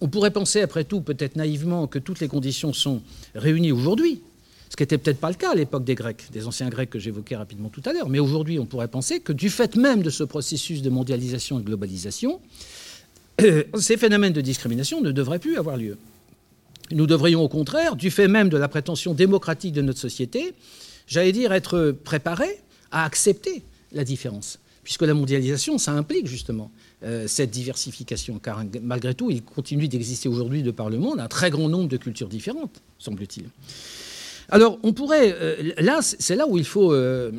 [0.00, 3.02] on pourrait penser, après tout, peut-être naïvement, que toutes les conditions sont
[3.36, 4.20] réunies aujourd'hui,
[4.68, 6.98] ce qui n'était peut-être pas le cas à l'époque des Grecs, des anciens Grecs que
[6.98, 10.10] j'évoquais rapidement tout à l'heure, mais aujourd'hui on pourrait penser que du fait même de
[10.10, 12.40] ce processus de mondialisation et de globalisation,
[13.78, 15.96] ces phénomènes de discrimination ne devraient plus avoir lieu.
[16.90, 20.52] Nous devrions au contraire, du fait même de la prétention démocratique de notre société,
[21.06, 24.58] j'allais dire, être préparé à accepter la différence.
[24.82, 26.70] Puisque la mondialisation, ça implique justement
[27.02, 28.38] euh, cette diversification.
[28.38, 31.88] Car malgré tout, il continue d'exister aujourd'hui de par le monde un très grand nombre
[31.88, 33.46] de cultures différentes, semble-t-il.
[34.48, 35.34] Alors, on pourrait.
[35.40, 36.92] Euh, là, c'est là où il faut.
[36.92, 37.32] Euh,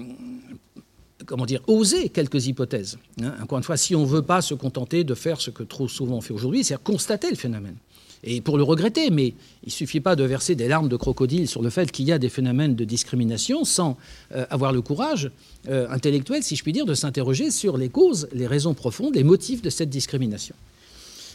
[1.26, 2.98] comment dire, oser quelques hypothèses.
[3.22, 3.34] Hein.
[3.42, 5.88] Encore une fois, si on ne veut pas se contenter de faire ce que trop
[5.88, 7.76] souvent on fait aujourd'hui, c'est-à-dire constater le phénomène
[8.24, 9.28] et pour le regretter, mais
[9.64, 12.12] il ne suffit pas de verser des larmes de crocodile sur le fait qu'il y
[12.12, 13.98] a des phénomènes de discrimination sans
[14.34, 15.32] euh, avoir le courage
[15.70, 19.24] euh, intellectuel, si je puis dire, de s'interroger sur les causes, les raisons profondes, les
[19.24, 20.56] motifs de cette discrimination.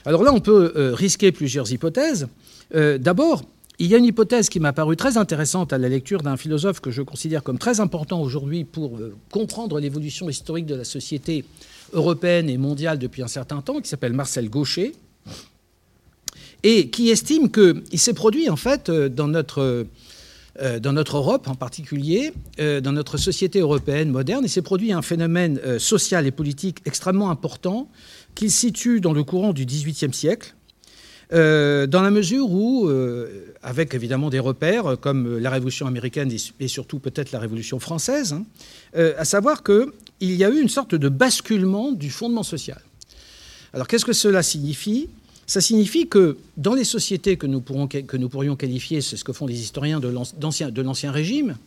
[0.04, 2.26] Alors là, on peut euh, risquer plusieurs hypothèses.
[2.74, 3.42] D'abord,
[3.78, 6.80] il y a une hypothèse qui m'a paru très intéressante à la lecture d'un philosophe
[6.80, 8.98] que je considère comme très important aujourd'hui pour
[9.30, 11.44] comprendre l'évolution historique de la société
[11.92, 14.94] européenne et mondiale depuis un certain temps, qui s'appelle Marcel Gaucher,
[16.62, 19.87] et qui estime qu'il s'est produit en fait euh, dans notre,
[20.61, 24.92] euh, dans notre Europe en particulier, euh, dans notre société européenne moderne, il s'est produit
[24.92, 27.88] un phénomène social et politique extrêmement important
[28.35, 30.55] qui se situe dans le courant du XVIIIe siècle,
[31.31, 32.90] dans la mesure où,
[33.62, 38.44] avec évidemment des repères comme la Révolution américaine et surtout peut-être la Révolution française, hein,
[38.94, 39.87] à savoir qu'il
[40.20, 42.81] y a eu une sorte de basculement du fondement social.
[43.72, 45.09] Alors qu'est-ce que cela signifie?
[45.52, 49.60] Ça signifie que dans les sociétés que nous, pourrions qualifier, c'est ce que font les
[49.60, 50.08] historiens de
[50.80, 51.58] l'ancien régime,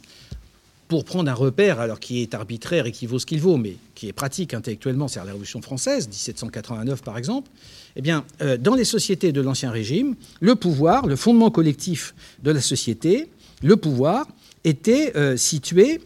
[0.88, 3.78] pour prendre un repère, alors qui est arbitraire et qui vaut ce qu'il vaut, mais
[3.93, 7.52] qui est pratique intellectuellement, c'est la Révolution française, 1789 par exemple,
[7.95, 8.02] eh
[8.41, 13.30] euh, dans les sociétés de l'Ancien Régime, le pouvoir, le fondement collectif de la société,
[13.62, 14.26] le pouvoir,
[14.63, 16.02] était situé,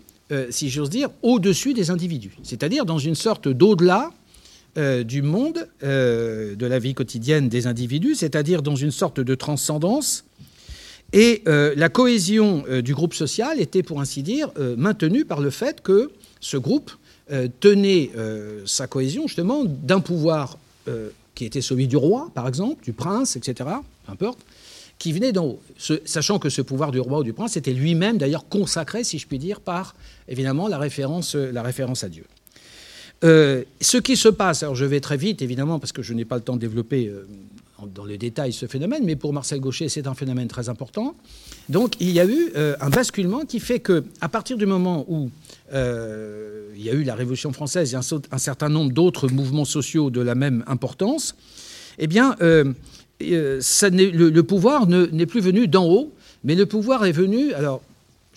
[0.49, 4.11] si j'ose dire, au-dessus des individus, c'est-à-dire dans une sorte d'au-delà
[4.75, 10.25] du monde, de la vie quotidienne des individus, c'est-à-dire dans une sorte de transcendance.
[11.13, 16.12] Et la cohésion du groupe social était, pour ainsi dire, maintenue par le fait que
[16.39, 16.91] ce groupe
[17.60, 18.12] tenait
[18.65, 20.58] sa cohésion justement d'un pouvoir
[21.36, 23.69] qui était celui du roi, par exemple, du prince, etc.,
[24.05, 24.39] peu importe,
[24.97, 25.62] qui venait d'en haut.
[26.03, 29.25] sachant que ce pouvoir du roi ou du prince était lui-même d'ailleurs consacré, si je
[29.25, 29.95] puis dire, par
[30.27, 32.25] évidemment la référence, la référence à Dieu.
[33.23, 36.25] Euh, ce qui se passe, alors je vais très vite évidemment parce que je n'ai
[36.25, 37.27] pas le temps de développer euh,
[37.93, 41.15] dans les détails ce phénomène, mais pour Marcel Gaucher c'est un phénomène très important.
[41.67, 45.05] Donc il y a eu euh, un basculement qui fait que à partir du moment
[45.10, 45.29] où
[45.71, 50.21] il y a eu la Révolution française et un, certain nombre d'autres mouvements sociaux de
[50.21, 51.36] la même importance,
[51.99, 52.73] eh bien, euh,
[53.19, 57.82] le, pouvoir n'est plus venu d'en haut, mais le pouvoir est venu, alors,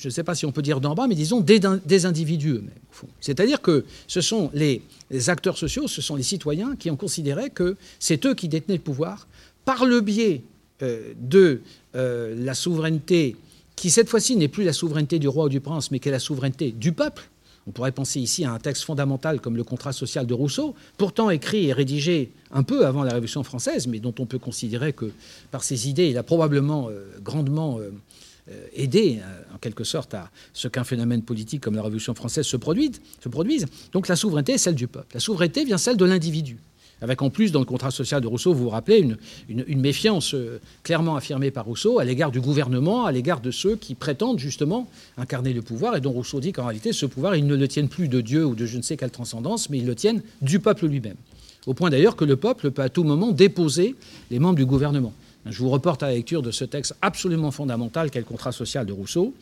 [0.02, 3.10] je ne sais pas si on peut dire d'en bas, mais disons des, individus eux-mêmes,
[3.20, 4.82] C'est-à-dire que ce sont les,
[5.28, 8.82] acteurs sociaux, ce sont les citoyens qui ont considéré que c'est eux qui détenaient le
[8.82, 9.28] pouvoir
[9.64, 10.42] par le biais
[10.82, 11.60] euh, de
[11.94, 13.36] la souveraineté
[13.76, 16.12] qui cette fois-ci n'est plus la souveraineté du roi ou du prince, mais qui est
[16.12, 17.28] la souveraineté du peuple.
[17.66, 21.30] On pourrait penser ici à un texte fondamental comme le contrat social de Rousseau, pourtant
[21.30, 25.10] écrit et rédigé un peu avant la Révolution française, mais dont on peut considérer que
[25.52, 27.78] par ses idées, il a probablement euh, grandement
[28.48, 29.20] euh, euh, aidé,
[29.54, 33.28] en quelque sorte, à ce qu'un phénomène politique comme la Révolution française se produise, se
[33.28, 33.66] produise.
[33.92, 35.14] Donc la souveraineté est celle du peuple.
[35.14, 36.58] La souveraineté vient celle de l'individu
[37.02, 39.04] avec en plus, dans le contrat social de Rousseau, vous vous rappelez,
[39.48, 43.74] une, méfiance euh, clairement affirmée par Rousseau à l'égard du gouvernement, à l'égard de ceux
[43.74, 47.44] qui prétendent justement incarner le pouvoir, et dont Rousseau dit qu'en réalité, ce pouvoir, ils
[47.44, 49.86] ne le tiennent plus de Dieu ou de je ne sais quelle transcendance, mais ils
[49.86, 51.16] le tiennent du peuple lui-même.
[51.66, 53.96] Au point d'ailleurs que le peuple peut à tout moment déposer
[54.30, 55.12] les membres du gouvernement.
[55.46, 58.86] Je vous reporte à la lecture de ce texte absolument fondamental qu'est le contrat social
[58.86, 59.34] de Rousseau,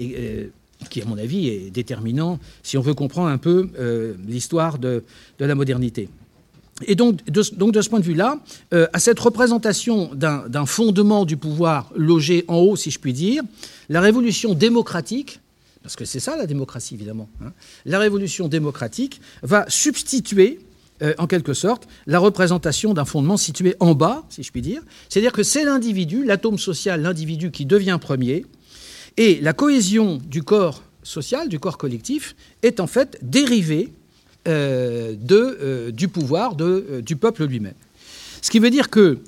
[0.00, 0.46] euh,
[0.90, 5.02] qui, à mon avis, est déterminant si on veut comprendre un peu euh, l'histoire de
[5.38, 6.08] la modernité.
[6.86, 8.38] Et donc de, donc de ce point de vue-là,
[8.72, 13.42] euh, à cette représentation d'un fondement du pouvoir logé en haut, si je puis dire,
[13.88, 15.40] la révolution démocratique,
[15.82, 17.52] parce que c'est ça la démocratie évidemment, hein,
[17.84, 20.60] la révolution démocratique va substituer
[21.02, 24.82] euh, en quelque sorte la représentation d'un fondement situé en bas, si je puis dire.
[25.08, 28.46] C'est-à-dire que c'est l'individu, l'atome social, l'individu qui devient premier,
[29.16, 33.92] et la cohésion du corps social, du corps collectif, est en fait dérivée
[34.48, 37.74] euh, euh, du pouvoir du peuple lui-même.
[38.40, 39.18] Ce qui veut dire que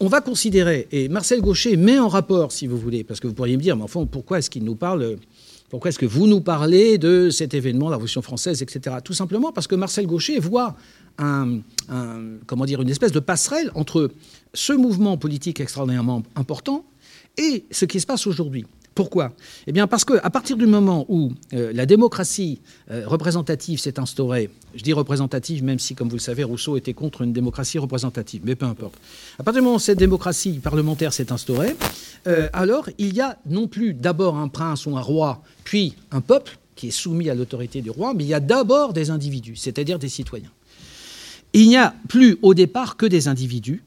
[0.00, 3.34] on va considérer, et Marcel Gaucher met en rapport, si vous voulez, parce que vous
[3.34, 5.16] pourriez me dire, mais enfin, pourquoi est-ce qu'il nous parle,
[5.74, 8.94] pourquoi est-ce que vous nous parlez de cet événement, la Révolution française, etc.
[9.02, 10.76] Tout simplement parce que Marcel Gaucher voit
[11.18, 11.64] une
[12.88, 14.12] espèce de passerelle entre
[14.52, 16.84] ce mouvement politique extraordinairement important
[17.38, 18.66] et ce qui se passe aujourd'hui.
[18.94, 19.32] Pourquoi?
[19.66, 24.50] Eh bien parce qu'à partir du moment où euh, la démocratie euh, représentative s'est instaurée,
[24.74, 28.42] je dis représentative même si, comme vous le savez, Rousseau était contre une démocratie représentative,
[28.44, 28.94] mais peu importe.
[29.38, 31.74] À partir du moment où cette démocratie parlementaire s'est instaurée,
[32.28, 36.20] euh, alors il y a non plus d'abord un prince ou un roi, puis un
[36.20, 39.56] peuple qui est soumis à l'autorité du roi, mais il y a d'abord des individus,
[39.56, 40.50] c'est-à-dire des citoyens.
[41.52, 43.82] Il n'y a plus au départ que des individus,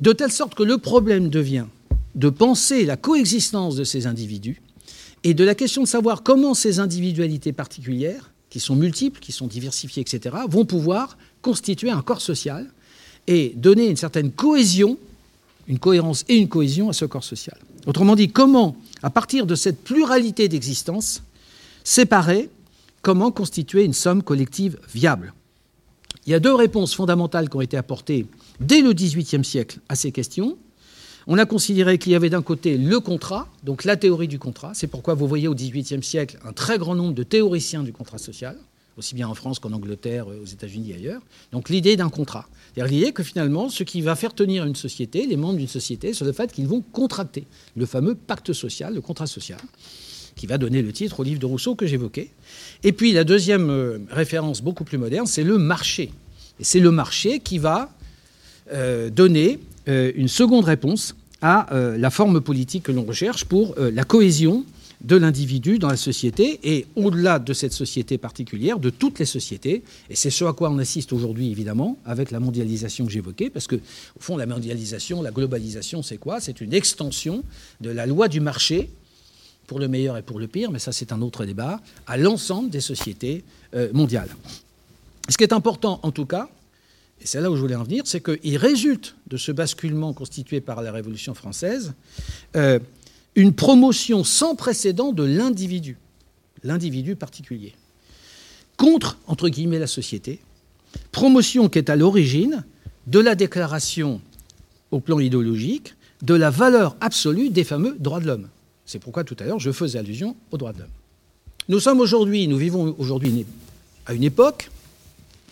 [0.00, 1.66] de telle sorte que le problème devient
[2.18, 4.60] de penser la coexistence de ces individus
[5.22, 9.46] et de la question de savoir comment ces individualités particulières, qui sont multiples, qui sont
[9.46, 12.66] diversifiées, etc., vont pouvoir constituer un corps social
[13.28, 14.98] et donner une certaine cohésion,
[15.68, 17.56] une cohérence et une cohésion à ce corps social.
[17.86, 21.22] Autrement dit, comment, à partir de cette pluralité d'existence,
[21.84, 22.50] séparer,
[23.00, 25.34] comment constituer une somme collective viable?
[26.26, 28.26] Il y a deux réponses fondamentales qui ont été apportées
[28.60, 30.58] dès le XVIIIe siècle à ces questions.
[31.30, 34.72] On a considéré qu'il y avait d'un côté le contrat, donc la théorie du contrat.
[34.72, 38.16] C'est pourquoi vous voyez au XVIIIe siècle un très grand nombre de théoriciens du contrat
[38.16, 38.56] social,
[38.96, 41.20] aussi bien en France qu'en Angleterre, aux États-Unis et ailleurs.
[41.52, 42.48] Donc l'idée d'un contrat.
[42.72, 46.14] C'est-à-dire l'idée que finalement, ce qui va faire tenir une société, les membres d'une société,
[46.14, 47.44] c'est le fait qu'ils vont contracter
[47.76, 49.60] le fameux pacte social, le contrat social,
[50.34, 52.30] qui va donner le titre au livre de Rousseau que j'évoquais.
[52.84, 56.10] Et puis la deuxième euh, référence beaucoup plus moderne, c'est le marché.
[56.58, 57.90] Et c'est le marché qui va
[58.72, 63.74] euh, donner euh, une seconde réponse à euh, la forme politique que l'on recherche pour
[63.78, 64.64] euh, la cohésion
[65.00, 69.84] de l'individu dans la société et au-delà de cette société particulière, de toutes les sociétés.
[70.10, 73.68] Et c'est ce à quoi on assiste aujourd'hui, évidemment, avec la mondialisation que j'évoquais, parce
[73.68, 76.40] que, au fond, la mondialisation, la globalisation, c'est quoi?
[76.40, 77.44] C'est une extension
[77.80, 78.90] de la loi du marché,
[79.68, 82.70] pour le meilleur et pour le pire, mais ça, c'est un autre débat, à l'ensemble
[82.70, 83.44] des sociétés
[83.92, 84.34] mondiales.
[85.28, 86.48] Ce qui est important, en tout cas,
[87.20, 90.60] et c'est là où je voulais en venir, c'est qu'il résulte de ce basculement constitué
[90.60, 91.94] par la Révolution française
[92.56, 92.78] euh,
[93.34, 95.96] une promotion sans précédent de l'individu,
[96.62, 97.74] l'individu particulier,
[98.76, 100.40] contre, entre guillemets, la société,
[101.12, 102.64] promotion qui est à l'origine
[103.06, 104.20] de la déclaration
[104.90, 108.48] au plan idéologique de la valeur absolue des fameux droits de l'homme.
[108.86, 110.88] C'est pourquoi tout à l'heure je faisais allusion aux droits de l'homme.
[111.68, 113.44] Nous sommes aujourd'hui, nous vivons aujourd'hui
[114.06, 114.70] à une époque,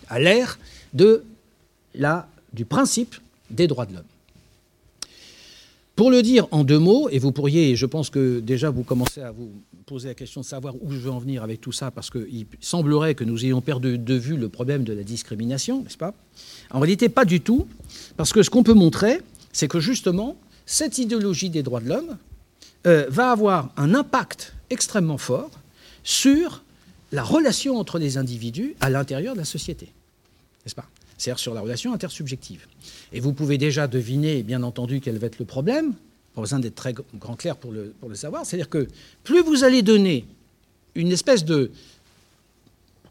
[0.08, 0.58] à l'ère
[0.94, 1.22] de
[2.52, 3.16] du principe
[3.50, 4.04] des droits de l'homme.
[5.94, 9.22] Pour le dire en deux mots, et vous pourriez, je pense que déjà vous commencez
[9.22, 9.50] à vous
[9.86, 12.46] poser la question de savoir où je veux en venir avec tout ça, parce qu'il
[12.60, 16.12] semblerait que nous ayons perdu de vue le problème de la discrimination, n'est-ce pas?
[16.70, 17.66] En réalité, pas du tout,
[18.18, 19.20] parce que ce qu'on peut montrer,
[19.52, 22.18] c'est que justement, cette idéologie des droits de l'homme
[22.86, 25.50] euh, va avoir un impact extrêmement fort
[26.04, 26.62] sur
[27.10, 29.86] la relation entre les individus à l'intérieur de la société,
[30.64, 30.88] n'est-ce pas?
[31.16, 32.66] C'est-à-dire sur la relation intersubjective.
[33.12, 35.94] Et vous pouvez déjà deviner, bien entendu, quel va être le problème,
[36.34, 38.86] pas besoin d'être très grand clair pour le, savoir, c'est-à-dire que
[39.24, 40.26] plus vous allez donner
[40.94, 41.70] une espèce de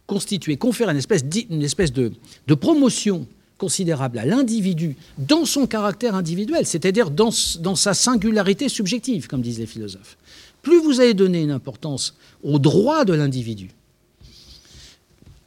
[0.05, 2.11] constituer, conférer une espèce, une espèce de,
[2.47, 9.27] de promotion considérable à l'individu dans son caractère individuel, c'est-à-dire dans, dans, sa singularité subjective,
[9.27, 10.17] comme disent les philosophes.
[10.61, 13.71] Plus vous allez donner une importance aux droits de l'individu,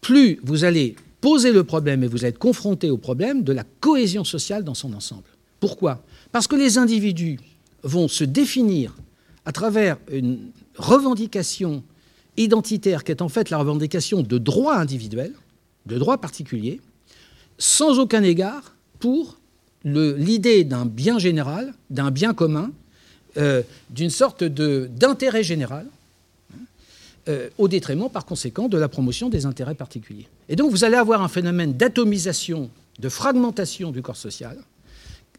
[0.00, 4.24] plus vous allez poser le problème et vous êtes confronté au problème de la cohésion
[4.24, 5.24] sociale dans son ensemble.
[5.60, 6.02] Pourquoi?
[6.32, 7.38] Parce que les individus
[7.82, 8.94] vont se définir
[9.44, 11.82] à travers une revendication
[12.36, 15.34] identitaire qui est en fait la revendication de droits individuels,
[15.86, 16.80] de droits particuliers,
[17.58, 19.38] sans aucun égard pour
[19.84, 22.70] l'idée d'un bien général, d'un bien commun,
[23.36, 25.86] euh, d'une sorte d'intérêt général,
[27.28, 30.28] euh, au détriment, par conséquent, de la promotion des intérêts particuliers.
[30.48, 34.58] Et donc, vous allez avoir un phénomène d'atomisation, de fragmentation du corps social,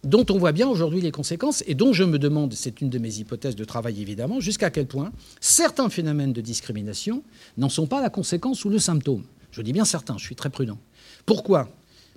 [0.04, 3.00] dont on voit bien aujourd'hui les conséquences et dont je me demande, c'est une de
[3.00, 7.24] mes hypothèses de travail évidemment, jusqu'à quel point certains phénomènes de discrimination
[7.58, 9.24] n'en sont pas la conséquence ou le symptôme.
[9.52, 10.78] Je dis bien certains, je suis très prudent.
[11.26, 11.70] Pourquoi?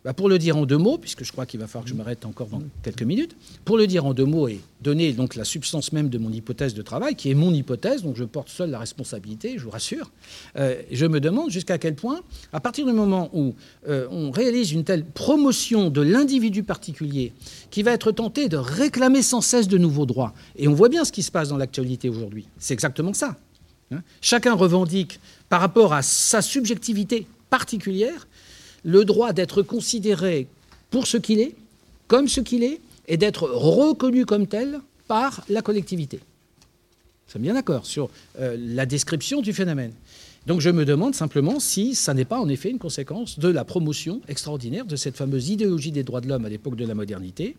[0.04, 1.94] Bah, pour le dire en deux mots, puisque je crois qu'il va falloir que je
[1.94, 5.44] m'arrête encore dans quelques minutes, pour le dire en deux mots et donner donc la
[5.44, 8.70] substance même de mon hypothèse de travail, qui est mon hypothèse, donc je porte seul
[8.70, 10.10] la responsabilité, je vous rassure,
[10.56, 12.20] euh, je me demande jusqu'à quel point,
[12.52, 13.54] à partir du moment où
[13.88, 17.32] euh, on réalise une telle promotion de l'individu particulier,
[17.70, 21.04] qui va être tenté de réclamer sans cesse de nouveaux droits, et on voit bien
[21.04, 23.36] ce qui se passe dans l'actualité aujourd'hui, c'est exactement ça.
[23.92, 24.02] Hein.
[24.20, 28.26] Chacun revendique par rapport à sa subjectivité particulière
[28.84, 30.46] le droit d'être considéré
[30.90, 31.54] pour ce qu'il est,
[32.08, 36.18] comme ce qu'il est, et d'être reconnu comme tel par la collectivité.
[36.18, 39.92] Nous sommes bien d'accord sur euh, la description du phénomène.
[40.46, 43.64] Donc je me demande simplement si ça n'est pas en effet une conséquence de la
[43.64, 47.56] promotion extraordinaire de cette fameuse idéologie des droits de l'homme à l'époque de la modernité,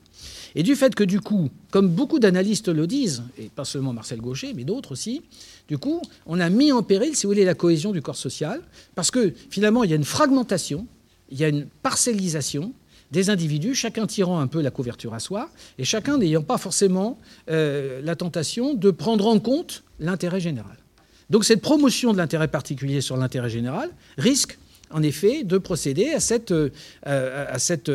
[0.54, 4.20] et du fait que du coup, comme beaucoup d'analystes le disent, et pas seulement Marcel
[4.20, 5.22] Gaucher, mais d'autres aussi,
[5.70, 8.62] du coup, on a mis en péril, si vous voulez, la cohésion du corps social,
[8.96, 10.86] parce que finalement, il y a une fragmentation
[11.34, 12.74] il y a une parcellisation
[13.12, 17.20] des individus, chacun tirant un peu la couverture à soi, et chacun n'ayant pas forcément
[17.50, 20.78] euh, la tentation de prendre en compte l'intérêt général.
[21.30, 24.58] Donc cette promotion de l'intérêt particulier sur l'intérêt général risque
[24.92, 26.70] en effet de procéder à cette, euh,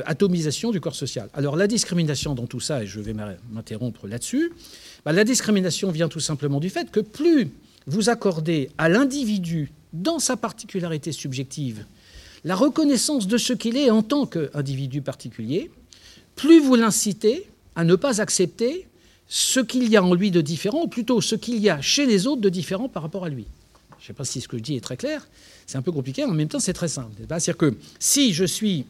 [0.05, 1.29] atomisation du corps social.
[1.33, 3.15] Alors la discrimination dans tout ça, et je vais
[3.51, 4.53] m'interrompre là-dessus,
[5.05, 7.51] bah, la discrimination vient tout simplement du fait que plus
[7.87, 11.85] vous accordez à l'individu, dans sa particularité subjective,
[12.49, 15.71] la reconnaissance de ce qu'il est en tant qu'individu particulier,
[16.35, 18.87] plus vous l'incitez à ne pas accepter
[19.29, 22.07] ce qu'il y a en lui de différent, ou plutôt ce qu'il y a chez
[22.07, 23.45] les autres de différent par rapport à lui.
[23.99, 25.29] Je ne sais pas si ce que je dis est très clair,
[25.67, 27.13] c'est un peu compliqué, mais en même temps c'est très simple.
[27.19, 28.87] C'est-à-dire que si je suis,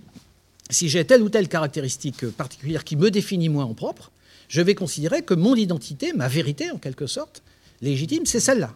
[0.71, 4.13] si j'ai telle ou telle caractéristique particulière qui me définit moi en propre,
[4.47, 7.43] je vais considérer que mon identité, ma vérité en quelque sorte,
[7.83, 8.73] légitime, c'est celle-là.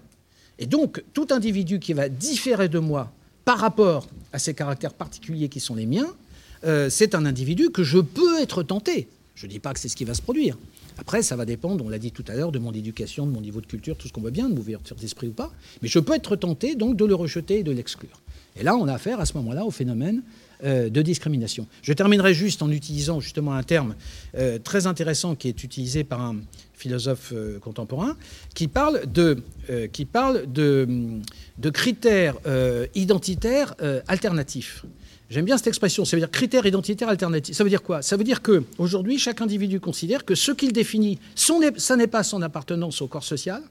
[0.58, 3.12] Et donc tout individu qui va différer de moi
[3.44, 6.08] par rapport à ces caractères particuliers qui sont les miens,
[6.64, 9.08] euh, c'est un individu que je peux être tenté.
[9.34, 10.56] Je ne dis pas que c'est ce qui va se produire.
[10.98, 13.40] Après, ça va dépendre, on l'a dit tout à l'heure, de mon éducation, de mon
[13.40, 15.50] niveau de culture, tout ce qu'on veut bien, de mon ouverture d'esprit ou pas.
[15.80, 18.20] Mais je peux être tenté donc de le rejeter et de l'exclure.
[18.56, 20.22] Et là, on a affaire à ce moment-là au phénomène
[20.64, 21.66] euh, de discrimination.
[21.82, 23.94] Je terminerai juste en utilisant justement un terme
[24.36, 26.36] euh, très intéressant qui est utilisé par un
[26.74, 28.16] philosophe euh, contemporain,
[28.54, 29.42] qui parle de,
[29.92, 30.88] qui parle de,
[31.58, 32.36] de critères
[32.94, 33.74] identitaires
[34.08, 34.84] alternatifs.
[35.30, 37.56] J'aime bien cette expression, ça veut dire critères identitaires alternatifs.
[37.56, 38.02] Ça veut dire quoi?
[38.02, 42.22] Ça veut dire qu'aujourd'hui, chaque individu considère que ce qu'il définit, son, ça n'est pas
[42.22, 43.62] son appartenance au corps social,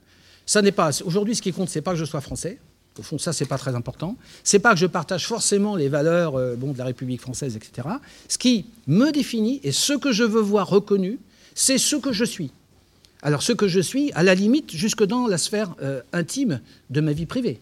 [0.62, 0.90] n'est pas.
[1.04, 2.58] Aujourd'hui, ce qui compte, c'est pas que je sois français,
[2.98, 4.16] au fond, ça, c'est pas très important.
[4.44, 7.88] C'est pas que je partage forcément les valeurs euh, de la République française, etc.
[8.28, 11.18] Ce qui me définit et ce que je veux voir reconnu,
[11.54, 12.50] c'est ce que je suis.
[13.22, 17.00] Alors ce que je suis, à la limite, jusque dans la sphère euh, intime de
[17.00, 17.60] ma vie privée.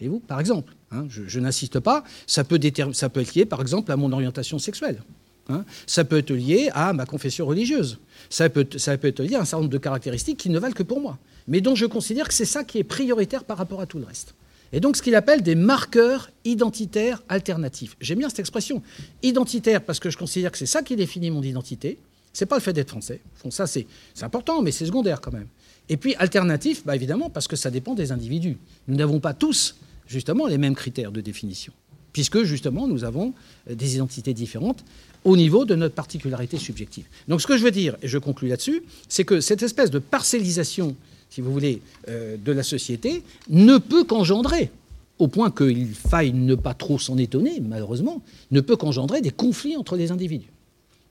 [0.00, 2.60] Et vous, par exemple, hein, je, n'insiste pas, ça peut,
[2.92, 5.02] ça peut être lié, par exemple, à mon orientation sexuelle.
[5.48, 5.64] Hein.
[5.86, 7.98] Ça peut être lié à ma confession religieuse.
[8.30, 10.74] Ça peut, ça peut être lié à un certain nombre de caractéristiques qui ne valent
[10.74, 13.80] que pour moi, mais dont je considère que c'est ça qui est prioritaire par rapport
[13.80, 14.34] à tout le reste.
[14.72, 17.96] Et donc ce qu'il appelle des marqueurs identitaires alternatifs.
[18.00, 18.82] J'aime bien cette expression.
[19.22, 21.98] Identitaire parce que je considère que c'est ça qui définit mon identité.
[22.32, 23.20] C'est pas le fait d'être français.
[23.50, 23.86] Ça c'est
[24.22, 25.48] important, mais c'est secondaire quand même.
[25.88, 28.58] Et puis alternatif, bah, évidemment, parce que ça dépend des individus.
[28.88, 31.72] Nous n'avons pas tous justement les mêmes critères de définition,
[32.12, 33.34] puisque justement nous avons
[33.70, 34.84] des identités différentes
[35.24, 37.06] au niveau de notre particularité subjective.
[37.26, 39.98] Donc ce que je veux dire, et je conclus là-dessus, c'est que cette espèce de
[39.98, 40.94] parcellisation,
[41.36, 44.70] si vous voulez, euh, de la société ne peut qu'engendrer,
[45.18, 48.22] au point qu'il faille ne pas trop s'en étonner, malheureusement,
[48.52, 50.48] ne peut qu'engendrer des conflits entre les individus,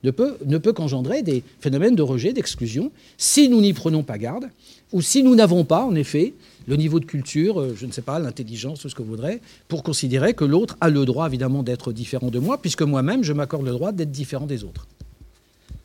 [0.02, 4.18] ne peut, ne peut qu'engendrer des phénomènes de rejet, d'exclusion, si nous n'y prenons pas
[4.18, 4.50] garde,
[4.90, 6.34] ou si nous n'avons pas, en effet,
[6.66, 9.40] le niveau de culture, euh, je ne sais pas, l'intelligence, tout ce que vous voudrez,
[9.68, 13.32] pour considérer que l'autre a le droit, évidemment, d'être différent de moi, puisque moi-même, je
[13.32, 14.88] m'accorde le droit d'être différent des autres.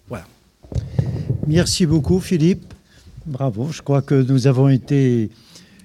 [0.07, 0.25] Voilà.
[1.45, 2.73] Merci beaucoup, Philippe.
[3.27, 3.69] Bravo.
[3.71, 5.29] Je crois que nous avons été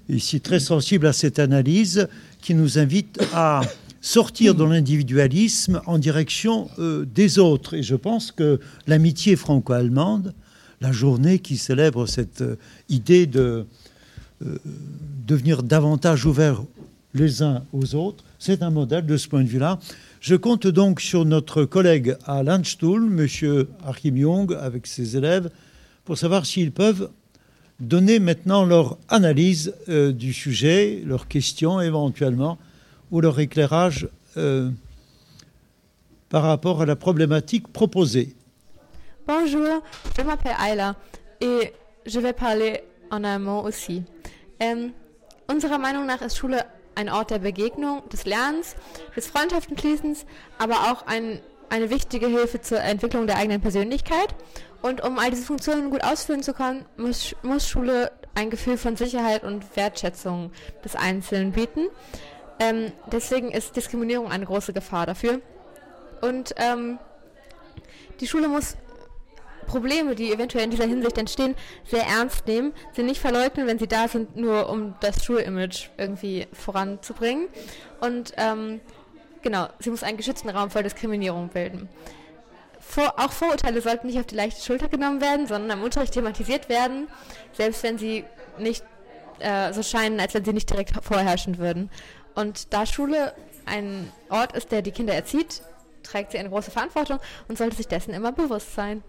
[0.09, 2.09] ici très sensibles à cette analyse
[2.41, 3.61] qui nous invite à
[4.01, 7.75] sortir de l'individualisme en direction euh, des autres.
[7.75, 10.33] Et je pense que l'amitié franco-allemande,
[10.81, 12.57] la journée qui célèbre cette euh,
[12.89, 13.67] idée de
[14.47, 14.59] euh,
[15.27, 16.63] devenir davantage ouverts
[17.13, 18.25] les uns aux autres.
[18.39, 19.79] C'est un modèle de ce point de vue-là.
[20.21, 23.67] Je compte donc sur notre collègue à Landstuhl, M.
[23.87, 25.51] Achim Jung, avec ses élèves,
[26.07, 27.11] pour savoir s'ils peuvent
[27.81, 32.59] donner maintenant leur analyse euh, du sujet, leurs questions éventuellement,
[33.11, 34.71] ou leur éclairage euh,
[36.29, 38.35] par rapport à la problématique proposée.
[39.27, 39.83] Bonjour,
[40.17, 40.97] je m'appelle Ayla
[41.41, 41.73] et
[42.07, 44.03] je vais parler en allemand aussi.
[44.61, 44.93] Ähm,
[45.49, 46.65] unserer Meinung nach ist Schule
[46.95, 48.75] ein Ort der Begegnung, des Lernens,
[49.15, 50.25] des Freundschaftenschließens,
[50.59, 54.35] aber auch ein, eine wichtige Hilfe zur Entwicklung der eigenen Persönlichkeit.
[54.83, 58.97] Und um all diese Funktionen gut ausführen zu können, muss, muss Schule ein Gefühl von
[58.97, 60.53] Sicherheit und Wertschätzung
[60.85, 61.89] des Einzelnen bieten.
[62.61, 65.41] Ähm, deswegen ist Diskriminierung eine große Gefahr dafür.
[66.21, 66.99] Und ähm,
[68.21, 68.77] die Schule muss
[69.67, 71.55] Probleme, die eventuell in dieser Hinsicht entstehen,
[71.85, 76.47] sehr ernst nehmen, sie nicht verleugnen, wenn sie da sind, nur um das Schulimage irgendwie
[76.53, 77.49] voranzubringen.
[78.01, 78.81] Und ähm,
[79.47, 81.89] genau, sie muss einen geschützten Raum vor Diskriminierung bilden.
[82.81, 86.69] Vor, auch Vorurteile sollten nicht auf die leichte Schulter genommen werden, sondern im Unterricht thematisiert
[86.69, 87.07] werden,
[87.53, 88.25] selbst wenn sie
[88.59, 88.85] nicht
[89.39, 91.91] äh, so scheinen, als wenn sie nicht direkt vorherrschen würden.
[92.35, 93.35] Und da Schule
[93.67, 95.63] ein Ort ist, der die Kinder erzieht,
[96.03, 99.05] trägt sie eine große Verantwortung und sollte sich dessen immer bewusst sein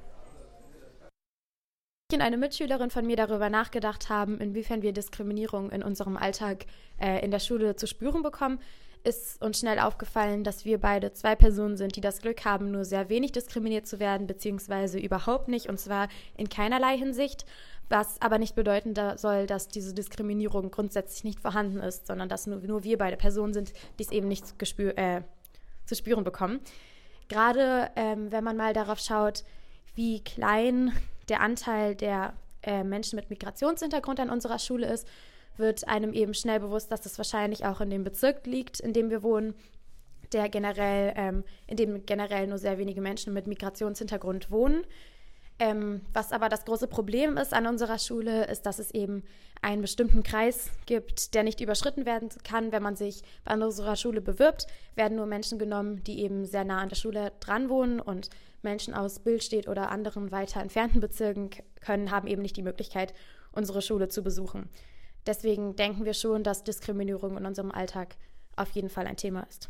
[2.13, 6.65] und eine Mitschülerin von mir darüber nachgedacht haben, inwiefern wir Diskriminierung in unserem Alltag
[7.01, 8.59] äh, in der Schule zu spüren bekommen,
[9.04, 12.86] ist uns schnell aufgefallen, dass wir beide zwei Personen sind, die das Glück haben, nur
[12.86, 17.45] sehr wenig diskriminiert zu werden, beziehungsweise überhaupt nicht, und zwar in keinerlei Hinsicht,
[17.89, 22.60] was aber nicht bedeuten soll, dass diese Diskriminierung grundsätzlich nicht vorhanden ist, sondern dass nur,
[22.60, 25.22] nur wir beide Personen sind, die es eben nicht äh,
[25.86, 26.60] zu spüren bekommen.
[27.30, 29.43] Gerade ähm, wenn man mal darauf schaut,
[29.95, 30.91] wie klein
[31.30, 35.08] der Anteil der äh, Menschen mit Migrationshintergrund an unserer Schule ist,
[35.58, 39.10] wird einem eben schnell bewusst, dass das wahrscheinlich auch in dem Bezirk liegt, in dem
[39.10, 39.53] wir wohnen,
[40.34, 44.86] der generell, ähm, in dem generell nur sehr wenige Menschen mit Migrationshintergrund wohnen.
[45.60, 49.24] Ähm, was aber das große Problem ist an unserer Schule, ist, dass es eben
[49.62, 52.72] einen bestimmten Kreis gibt, der nicht überschritten werden kann.
[52.72, 56.82] Wenn man sich bei unserer Schule bewirbt, werden nur Menschen genommen, die eben sehr nah
[56.82, 58.30] an der Schule dran wohnen und
[58.62, 61.49] Menschen aus Bildstedt oder anderen weiter entfernten Bezirken
[61.82, 63.16] können, haben eben nicht die Möglichkeit,
[63.51, 64.70] unsere Schule zu besuchen.
[65.28, 68.15] Deswegen denken wir schon, dass Diskriminierung in unserem Alltag
[68.55, 69.69] auf jeden Fall ein Thema ist.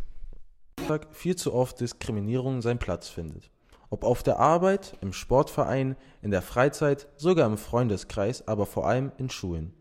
[1.12, 3.50] Viel zu oft Diskriminierung seinen Platz findet.
[3.90, 9.12] Ob auf der Arbeit, im Sportverein, in der Freizeit, sogar im Freundeskreis, aber vor allem
[9.18, 9.74] in Schulen.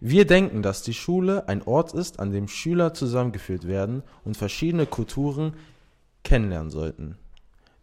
[0.00, 4.84] Wir denken, dass die Schule ein Ort ist, an dem Schüler zusammengeführt werden und verschiedene
[4.84, 5.54] Kulturen
[6.24, 7.16] kennenlernen sollten.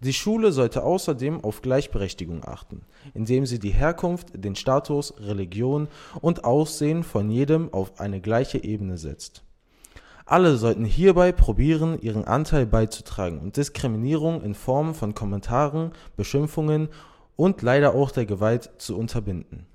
[0.02, 2.84] Die Schule sollte außerdem auf Gleichberechtigung achten,
[3.14, 5.90] indem sie die Herkunft, den Status, Religion
[6.22, 9.44] und Aussehen von jedem auf eine gleiche Ebene setzt.
[10.26, 16.88] Alle sollten hierbei probieren, ihren Anteil beizutragen und Diskriminierung in Form von Kommentaren, Beschimpfungen
[17.36, 19.66] und leider auch der Gewalt zu unterbinden.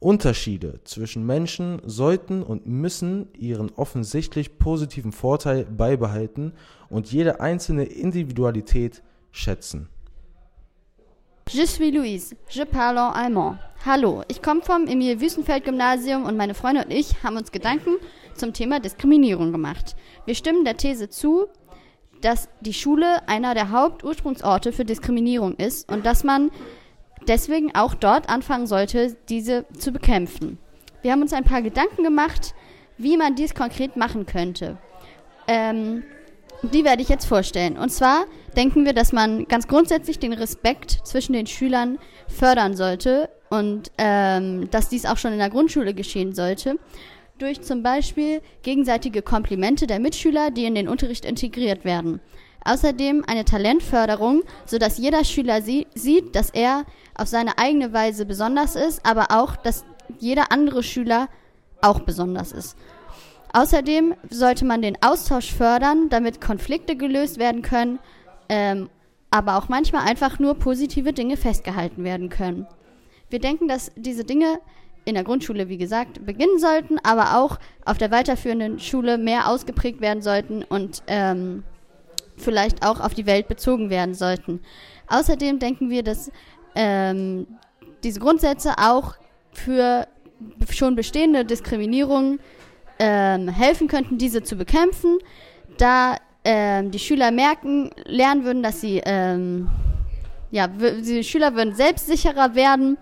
[0.00, 6.54] Unterschiede zwischen Menschen sollten und müssen ihren offensichtlich positiven Vorteil beibehalten
[6.88, 9.02] und jede einzelne Individualität
[9.34, 9.88] schätzen.
[11.50, 13.58] Je suis Louise, je parle en allemand.
[13.84, 17.96] Hallo, ich komme vom Emil Wüstenfeld Gymnasium und meine Freunde und ich haben uns Gedanken
[18.34, 19.94] zum Thema Diskriminierung gemacht.
[20.24, 21.48] Wir stimmen der These zu,
[22.22, 26.50] dass die Schule einer der Hauptursprungsorte für Diskriminierung ist und dass man
[27.28, 30.58] deswegen auch dort anfangen sollte, diese zu bekämpfen.
[31.02, 32.54] Wir haben uns ein paar Gedanken gemacht,
[32.96, 34.78] wie man dies konkret machen könnte.
[35.46, 36.04] Ähm,
[36.72, 37.76] die werde ich jetzt vorstellen.
[37.76, 38.24] Und zwar
[38.56, 41.98] denken wir, dass man ganz grundsätzlich den Respekt zwischen den Schülern
[42.28, 46.78] fördern sollte und ähm, dass dies auch schon in der Grundschule geschehen sollte
[47.38, 52.20] durch zum Beispiel gegenseitige Komplimente der Mitschüler, die in den Unterricht integriert werden.
[52.64, 56.84] Außerdem eine Talentförderung, sodass jeder Schüler sie sieht, dass er
[57.14, 59.84] auf seine eigene Weise besonders ist, aber auch, dass
[60.18, 61.28] jeder andere Schüler
[61.82, 62.76] auch besonders ist.
[63.54, 68.00] Außerdem sollte man den Austausch fördern, damit Konflikte gelöst werden können,
[68.48, 68.90] ähm,
[69.30, 72.66] aber auch manchmal einfach nur positive Dinge festgehalten werden können.
[73.30, 74.58] Wir denken, dass diese Dinge
[75.04, 80.00] in der Grundschule, wie gesagt, beginnen sollten, aber auch auf der weiterführenden Schule mehr ausgeprägt
[80.00, 81.62] werden sollten und ähm,
[82.36, 84.62] vielleicht auch auf die Welt bezogen werden sollten.
[85.06, 86.32] Außerdem denken wir, dass
[86.74, 87.46] ähm,
[88.02, 89.14] diese Grundsätze auch
[89.52, 90.08] für
[90.70, 92.40] schon bestehende Diskriminierungen
[92.98, 95.18] ähm, helfen könnten, diese zu bekämpfen,
[95.78, 99.68] da ähm, die Schüler merken, lernen würden, dass sie, ähm,
[100.50, 102.98] ja, die Schüler würden selbstsicherer werden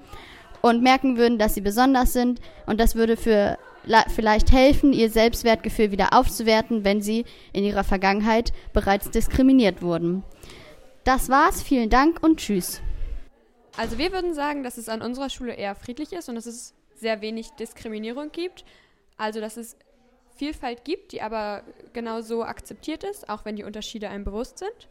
[0.62, 3.59] und merken würden, dass sie besonders sind und das würde für
[4.14, 10.22] vielleicht helfen, ihr Selbstwertgefühl wieder aufzuwerten, wenn sie in ihrer Vergangenheit bereits diskriminiert wurden.
[11.05, 12.80] Das war's, vielen Dank und tschüss.
[13.76, 16.74] Also wir würden sagen, dass es an unserer Schule eher friedlich ist und dass es
[16.95, 18.64] sehr wenig Diskriminierung gibt.
[19.22, 19.76] Also dass es
[20.34, 21.62] Vielfalt gibt, die aber
[21.92, 24.88] genauso akzeptiert ist, auch wenn die Unterschiede einem bewusst sind.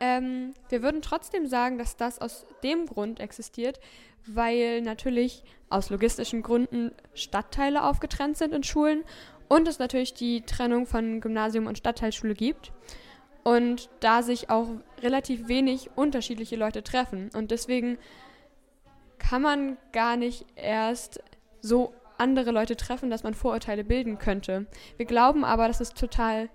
[0.00, 3.80] Ähm, wir würden trotzdem sagen, dass das aus dem Grund existiert,
[4.26, 9.02] weil natürlich aus logistischen Gründen Stadtteile aufgetrennt sind in Schulen
[9.48, 12.72] und es natürlich die Trennung von Gymnasium und Stadtteilschule gibt
[13.44, 14.68] und da sich auch
[15.00, 17.96] relativ wenig unterschiedliche Leute treffen und deswegen
[19.18, 21.22] kann man gar nicht erst
[21.62, 24.66] so andere Leute treffen, dass man Vorurteile bilden könnte.
[24.96, 26.48] Wir glauben aber, dass es total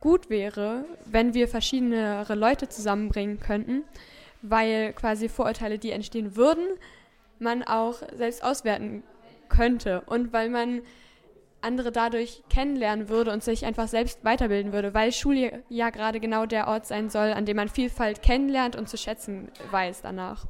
[0.00, 3.84] gut wäre, wenn wir verschiedene Leute zusammenbringen könnten,
[4.42, 6.64] weil quasi Vorurteile, die entstehen würden,
[7.38, 9.02] man auch selbst auswerten
[9.48, 10.82] könnte und weil man
[11.62, 16.46] andere dadurch kennenlernen würde und sich einfach selbst weiterbilden würde, weil Schule ja gerade genau
[16.46, 20.46] der Ort sein soll, an dem man Vielfalt kennenlernt und zu schätzen weiß danach.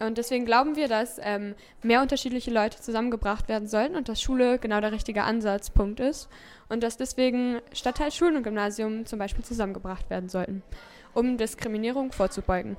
[0.00, 4.58] Und deswegen glauben wir, dass ähm, mehr unterschiedliche Leute zusammengebracht werden sollten und dass Schule
[4.58, 6.28] genau der richtige Ansatzpunkt ist
[6.70, 10.62] und dass deswegen Stadtteilschulen und Gymnasium zum Beispiel zusammengebracht werden sollten,
[11.12, 12.78] um Diskriminierung vorzubeugen.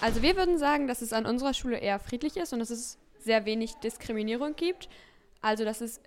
[0.00, 2.98] Also wir würden sagen, dass es an unserer Schule eher friedlich ist und dass es
[3.18, 4.88] sehr wenig Diskriminierung gibt.
[5.42, 6.00] Also dass es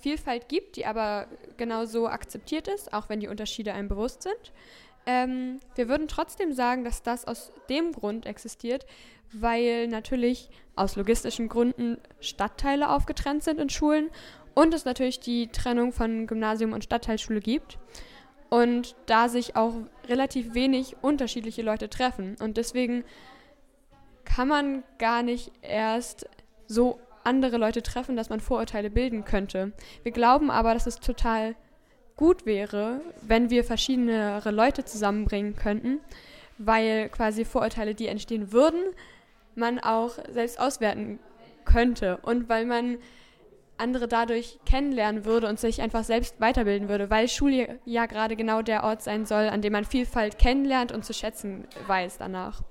[0.00, 4.52] Vielfalt gibt, die aber genauso akzeptiert ist, auch wenn die Unterschiede einem bewusst sind.
[5.06, 8.84] Ähm, wir würden trotzdem sagen, dass das aus dem Grund existiert,
[9.32, 14.10] weil natürlich aus logistischen Gründen Stadtteile aufgetrennt sind in Schulen
[14.54, 17.78] und es natürlich die Trennung von Gymnasium und Stadtteilschule gibt
[18.48, 19.74] und da sich auch
[20.08, 23.04] relativ wenig unterschiedliche Leute treffen und deswegen
[24.24, 26.26] kann man gar nicht erst
[26.66, 29.72] so andere Leute treffen, dass man Vorurteile bilden könnte.
[30.02, 31.54] Wir glauben aber, dass es total
[32.16, 36.00] gut wäre, wenn wir verschiedene Leute zusammenbringen könnten,
[36.58, 38.80] weil quasi Vorurteile, die entstehen würden,
[39.54, 41.18] man auch selbst auswerten
[41.64, 42.98] könnte und weil man
[43.78, 48.62] andere dadurch kennenlernen würde und sich einfach selbst weiterbilden würde, weil Schule ja gerade genau
[48.62, 52.62] der Ort sein soll, an dem man Vielfalt kennenlernt und zu schätzen weiß danach.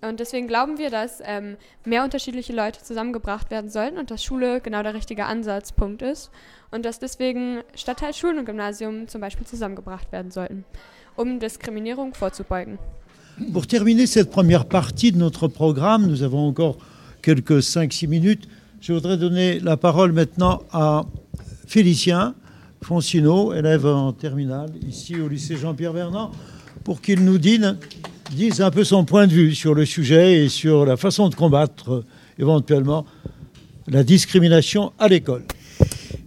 [0.00, 4.60] Und deswegen glauben wir, dass ähm, mehr unterschiedliche Leute zusammengebracht werden sollten und dass Schule
[4.60, 6.30] genau der richtige Ansatzpunkt ist
[6.70, 10.64] und dass deswegen Stadtteilschulen und Gymnasium zum Beispiel zusammengebracht werden sollten,
[11.16, 12.78] um Diskriminierung vorzubeugen.
[13.52, 16.76] Pour terminer cette première partie de notre programme, nous avons encore
[17.22, 18.48] quelques 5-6 minutes.
[18.80, 21.04] Je voudrais donner la parole maintenant à
[21.66, 22.34] Félicien
[22.82, 26.32] Foncino, élève en terminale ici au lycée Jean-Pierre Vernant,
[26.82, 30.84] pour qu'il nous dise un peu son point de vue sur le sujet et sur
[30.84, 32.04] la façon de combattre
[32.38, 33.06] éventuellement
[33.86, 35.44] la discrimination à l'école.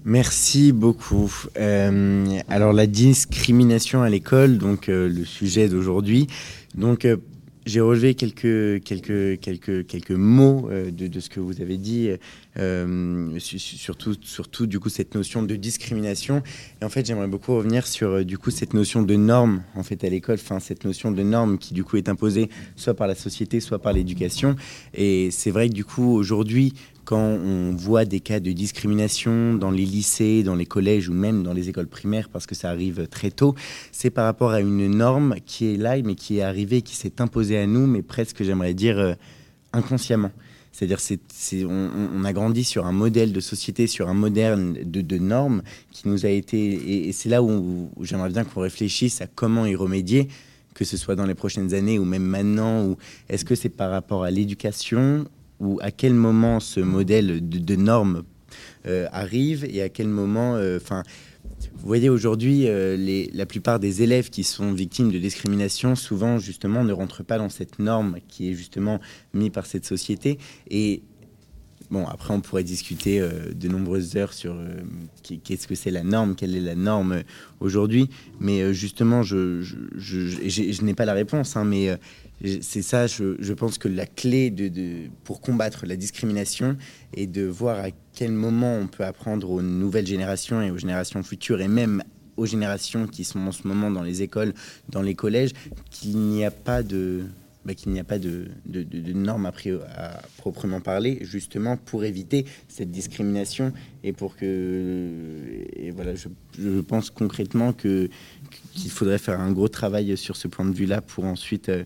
[0.03, 1.31] Merci beaucoup.
[1.57, 6.27] Euh, alors la discrimination à l'école, donc euh, le sujet d'aujourd'hui.
[6.73, 7.07] Donc
[7.67, 12.09] j'ai relevé quelques, quelques, quelques, quelques mots euh, de, de, ce que vous avez dit,
[12.57, 16.43] euh, surtout, surtout du coup cette notion de discrimination.
[16.81, 19.83] Et en fait, j'aimerais beaucoup revenir sur euh, du coup cette notion de norme en
[19.83, 23.07] fait à l'école, enfin cette notion de norme qui du coup est imposée soit par
[23.07, 24.55] la société, soit par l'éducation.
[24.93, 26.73] Et c'est vrai que du coup aujourd'hui,
[27.05, 31.43] quand on voit des cas de discrimination dans les lycées, dans les collèges ou même
[31.43, 33.55] dans les écoles primaires, parce que ça arrive très tôt,
[33.91, 37.21] c'est par rapport à une norme qui est là, mais qui est arrivée, qui s'est
[37.21, 39.13] imposée à nous, mais presque, j'aimerais dire, euh,
[39.73, 40.31] inconsciemment.
[40.71, 41.19] C'est-à-dire, c'est,
[41.65, 46.25] on, a grandi sur un modèle de société, sur un modèle de, normes qui nous
[46.25, 47.07] a été.
[47.07, 50.29] Et, c'est là où, j'aimerais bien qu'on réfléchisse à comment y remédier,
[50.73, 52.85] que ce soit dans les prochaines années ou même maintenant.
[52.85, 52.97] Ou
[53.27, 55.25] est-ce que c'est par rapport à l'éducation
[55.59, 58.23] ou à quel moment ce modèle de, de normes
[58.87, 61.03] euh, arrive et à quel moment, euh, enfin,
[61.81, 66.83] vous voyez aujourd'hui, euh, la plupart des élèves qui sont victimes de discrimination, souvent justement,
[66.83, 68.99] ne rentrent pas dans cette norme qui est justement
[69.33, 70.37] mise par cette société.
[70.69, 71.01] Et
[71.91, 74.81] bon, après, on pourrait discuter euh, de nombreuses heures sur euh,
[75.43, 77.21] qu'est-ce que c'est la norme, quelle est la norme
[77.59, 78.09] aujourd'hui.
[78.39, 81.97] Mais justement, je n'ai pas la réponse, hein, mais
[82.61, 86.75] c'est ça, je, pense que la clé de, pour combattre la discrimination
[87.15, 91.21] est de voir à quel moment on peut apprendre aux nouvelles générations et aux générations
[91.21, 92.03] futures et même
[92.37, 94.53] aux générations qui sont en ce moment dans les écoles,
[94.89, 95.51] dans les collèges,
[95.91, 97.25] qu'il n'y a pas de
[97.63, 99.51] bah, qu'il n'y a pas de, de, normes à,
[100.37, 103.71] proprement parler, justement pour éviter cette discrimination
[104.03, 105.09] et pour que
[105.75, 108.09] et voilà, je, pense concrètement que
[108.73, 111.83] qu'il faudrait faire un gros travail sur ce point de vue-là pour ensuite euh,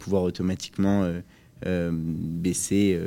[0.00, 1.20] pouvoir automatiquement euh,
[1.66, 2.98] euh, baisser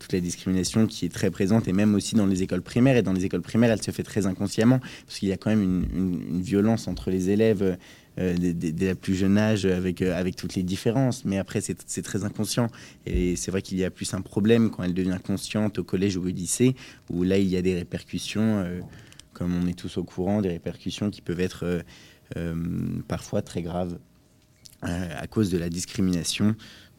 [0.00, 2.96] toute la discrimination qui est très présente et même aussi dans les écoles primaires.
[2.96, 5.50] Et dans les écoles primaires, elle se fait très inconsciemment parce qu'il y a quand
[5.50, 5.62] même
[5.94, 7.76] une, violence entre les élèves
[8.18, 11.24] dès, la plus jeune âge avec, avec toutes les différences.
[11.24, 12.68] Mais après, c'est très inconscient.
[13.06, 16.16] Et c'est vrai qu'il y a plus un problème quand elle devient consciente au collège
[16.16, 16.74] ou au lycée,
[17.10, 18.64] où là, il y a des répercussions,
[19.32, 21.84] comme on est tous au courant, des répercussions qui peuvent être
[23.06, 23.98] parfois très graves.
[24.84, 26.54] Euh, à cause de la discrimination.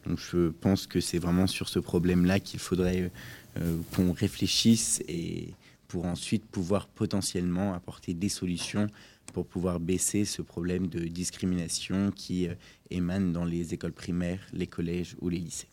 [0.06, 3.10] Donc je pense que c'est vraiment sur ce problème-là qu'il faudrait
[3.58, 5.54] euh, qu'on réfléchisse et
[5.88, 8.86] pour ensuite pouvoir potentiellement apporter des solutions
[9.32, 12.54] pour pouvoir baisser ce problème de discrimination qui euh,
[12.90, 15.68] émane dans les écoles primaires, les collèges ou les lycées.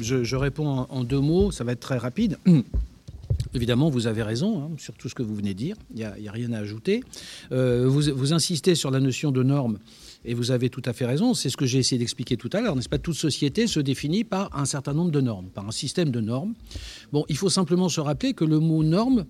[0.00, 2.38] Je, réponds en, deux mots, ça va être très rapide.
[3.54, 6.28] Évidemment, vous avez raison hein, sur tout ce que vous venez de dire, il n'y
[6.28, 7.02] a, rien à ajouter.
[7.52, 9.78] Euh, vous, insistez sur la notion de norme,
[10.26, 12.60] et vous avez tout à fait raison, c'est ce que j'ai essayé d'expliquer tout à
[12.60, 12.98] l'heure, n'est-ce pas?
[12.98, 16.54] Toute société se définit par un certain nombre de normes, par un système de normes.
[17.12, 19.24] Bon, il faut simplement se rappeler que le mot norme,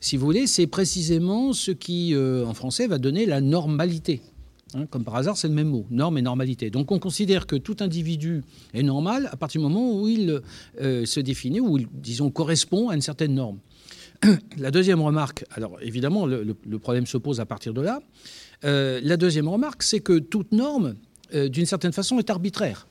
[0.00, 4.22] si vous voulez, c'est précisément ce qui, euh, en français, va donner la normalité.
[4.74, 6.70] Hein, comme par hasard, c'est le même mot, norme et normalité.
[6.70, 8.42] Donc on considère que tout individu
[8.72, 10.42] est normal à partir du moment où il
[10.80, 13.58] euh, se définit, ou disons, correspond à une certaine norme.
[14.58, 18.00] la deuxième remarque, alors évidemment, le, problème se pose à partir de là.
[18.64, 20.94] Euh, la deuxième remarque, c'est que toute norme,
[21.34, 22.86] euh, d'une certaine façon, est arbitraire.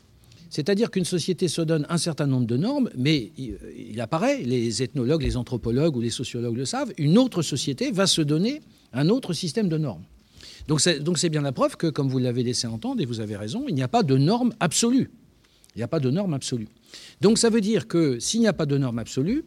[0.50, 4.84] C'est-à-dire qu'une société se donne un certain nombre de normes, mais il, il, apparaît, les
[4.84, 8.62] ethnologues, les anthropologues ou les sociologues le savent, une autre société va se donner
[8.94, 10.04] un autre système de normes.
[10.68, 13.66] Donc c'est bien la preuve que, comme vous l'avez laissé entendre, et vous avez raison,
[13.68, 15.12] il n'y a pas de norme absolue.
[15.76, 16.68] Il n'y a pas de norme absolue.
[17.22, 19.44] Donc ça veut dire que s'il n'y a pas de norme absolue,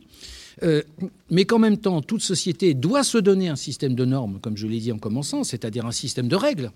[0.63, 0.83] euh,
[1.31, 4.67] mais qu'en même temps, toute société doit se donner un système de normes, comme je
[4.67, 6.73] l'ai dit en commençant, c'est-à-dire un système de règles,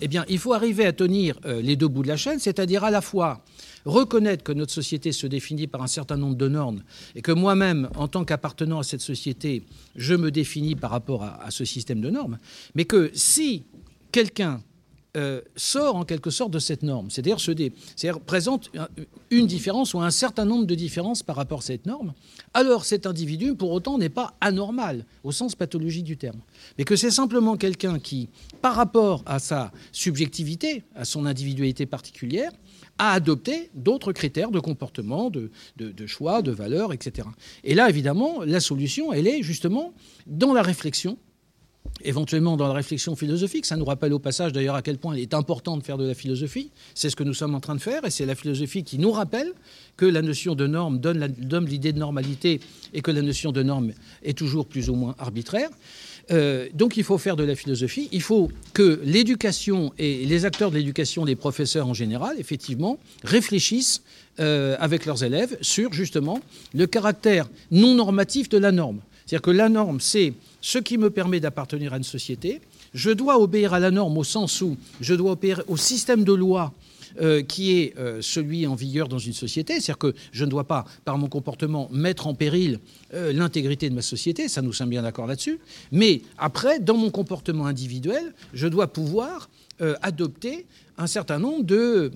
[0.00, 2.84] eh bien, il faut arriver à tenir euh, les deux bouts de la chaîne, c'est-à-dire
[2.84, 3.44] à la fois
[3.84, 6.82] reconnaître que notre société se définit par un certain nombre de normes
[7.14, 9.62] et que moi-même, en tant qu'appartenant à cette société,
[9.94, 12.38] je me définis par rapport à, à ce système de normes,
[12.74, 13.64] mais que si
[14.10, 14.60] quelqu'un
[15.16, 17.38] euh, sort en quelque sorte de cette norme, c'est-à-dire
[18.20, 18.70] présente
[19.30, 22.14] une différence ou un certain nombre de différences par rapport à cette norme,
[22.52, 26.40] alors cet individu, pour autant, n'est pas anormal au sens pathologique du terme,
[26.78, 28.28] mais que c'est simplement quelqu'un qui,
[28.60, 32.50] par rapport à sa subjectivité, à son individualité particulière,
[32.98, 37.28] a adopté d'autres critères de comportement, de, de, de, choix, de valeurs, etc.
[37.62, 39.94] Et là, évidemment, la solution, elle est justement
[40.26, 41.18] dans la réflexion
[42.02, 43.66] éventuellement dans la réflexion philosophique.
[43.66, 46.06] Ça nous rappelle au passage d'ailleurs à quel point il est important de faire de
[46.06, 46.70] la philosophie.
[46.94, 49.12] C'est ce que nous sommes en train de faire et c'est la philosophie qui nous
[49.12, 49.52] rappelle
[49.96, 52.60] que la notion de norme donne l'idée de normalité
[52.92, 53.92] et que la notion de norme
[54.22, 55.70] est toujours plus ou moins arbitraire.
[56.30, 58.08] Euh, donc il faut faire de la philosophie.
[58.12, 64.02] Il faut que l'éducation et les acteurs de l'éducation, les professeurs en général, effectivement, réfléchissent
[64.40, 66.40] euh, avec leurs élèves sur justement
[66.74, 69.00] le caractère non normatif de la norme.
[69.26, 72.60] C'est-à-dire que la norme, c'est ce qui me permet d'appartenir à une société,
[72.92, 76.32] je dois obéir à la norme au sens où je dois obéir au système de
[76.32, 76.72] loi
[77.20, 79.74] euh, qui est euh, celui en vigueur dans une société.
[79.74, 82.80] C'est-à-dire que je ne dois pas, par mon comportement, mettre en péril
[83.12, 85.60] euh, l'intégrité de ma société, ça nous sommes bien d'accord là-dessus.
[85.92, 89.48] Mais après, dans mon comportement individuel, je dois pouvoir
[90.02, 90.66] adopter
[90.98, 92.12] un certain nombre de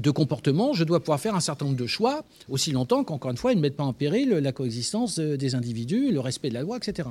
[0.00, 3.36] de comportement, je dois pouvoir faire un certain nombre de choix, aussi longtemps qu'encore une
[3.36, 6.62] fois, ils ne mettent pas en péril la coexistence des individus, le respect de la
[6.62, 7.08] loi, etc.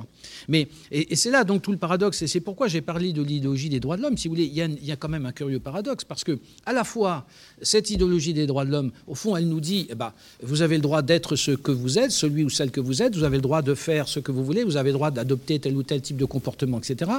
[0.48, 3.68] Mais, et, c'est là donc tout le paradoxe, et c'est pourquoi j'ai parlé de l'idéologie
[3.68, 4.16] des droits de l'homme.
[4.16, 6.84] Si vous voulez, il y, a, quand même un curieux paradoxe, parce que à la
[6.84, 7.26] fois,
[7.60, 10.12] cette idéologie des droits de l'homme, au fond, elle nous dit, eh ben,
[10.42, 13.16] vous avez le droit d'être ce que vous êtes, celui ou celle que vous êtes,
[13.16, 15.58] vous avez le droit de faire ce que vous voulez, vous avez le droit d'adopter
[15.58, 17.10] tel ou tel type de comportement, etc.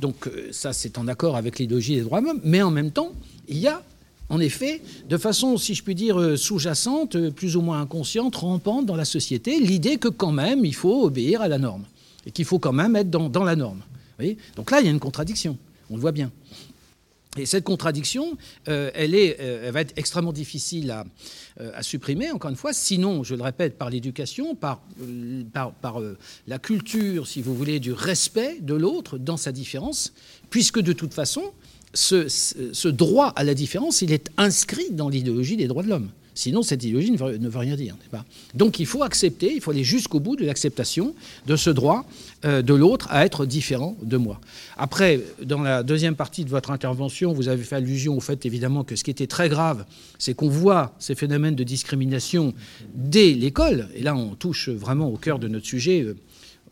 [0.00, 2.90] Donc euh, ça, c'est en accord avec l'idéologie des droits de l'homme, mais en même
[2.90, 3.12] temps,
[3.48, 3.82] il y a
[4.28, 8.34] en effet, de façon, si je puis dire, euh, sous-jacente, euh, plus ou moins inconsciente,
[8.36, 11.84] rampante dans la société, l'idée que quand même il faut obéir à la norme
[12.26, 13.82] et qu'il faut quand même être dans, la norme.
[14.56, 15.56] Donc là, il y a une contradiction,
[15.90, 16.32] on le voit bien.
[17.36, 22.72] Et cette contradiction, euh, elle, est, va être extrêmement difficile à, supprimer, encore une fois,
[22.72, 24.80] sinon, je le répète, par l'éducation, par
[26.48, 30.12] la culture, si vous voulez, du respect de l'autre dans sa différence,
[30.50, 31.52] puisque de toute façon,
[31.96, 36.10] ce, droit à la différence, il est inscrit dans l'idéologie des droits de l'homme.
[36.34, 37.16] Sinon, cette idéologie ne
[37.48, 37.96] veut, rien dire.
[38.10, 38.26] Pas?
[38.54, 41.14] Donc, il faut accepter, il faut aller jusqu'au bout de l'acceptation
[41.46, 42.04] de ce droit
[42.44, 44.38] euh, de l'autre à être différent de moi.
[44.76, 48.84] Après, dans la deuxième partie de votre intervention, vous avez fait allusion au fait, évidemment,
[48.84, 49.86] que ce qui était très grave,
[50.18, 52.52] c'est qu'on voit ces phénomènes de discrimination
[52.94, 53.88] dès l'école.
[53.94, 56.18] Et là, on touche vraiment au cœur de notre sujet, euh,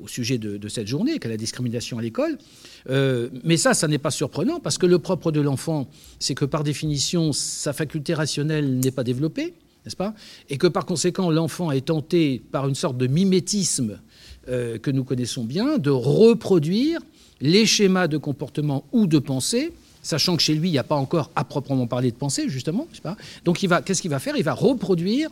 [0.00, 2.38] au sujet de, cette journée, qu'est la discrimination à l'école.
[2.90, 5.88] Euh, mais ça, ça n'est pas surprenant parce que le propre de l'enfant,
[6.18, 10.14] c'est que par définition, sa faculté rationnelle n'est pas développée, n'est-ce pas?
[10.50, 14.00] Et que par conséquent, l'enfant est tenté par une sorte de mimétisme
[14.48, 17.00] euh, que nous connaissons bien, de reproduire
[17.40, 19.72] les schémas de comportement ou de pensée
[20.04, 22.86] sachant que chez lui, il n'y a pas encore à proprement parler de pensée, justement.
[23.02, 23.16] Pas?
[23.44, 24.36] Donc, qu'est-ce qu'il va faire?
[24.36, 25.30] Il va reproduire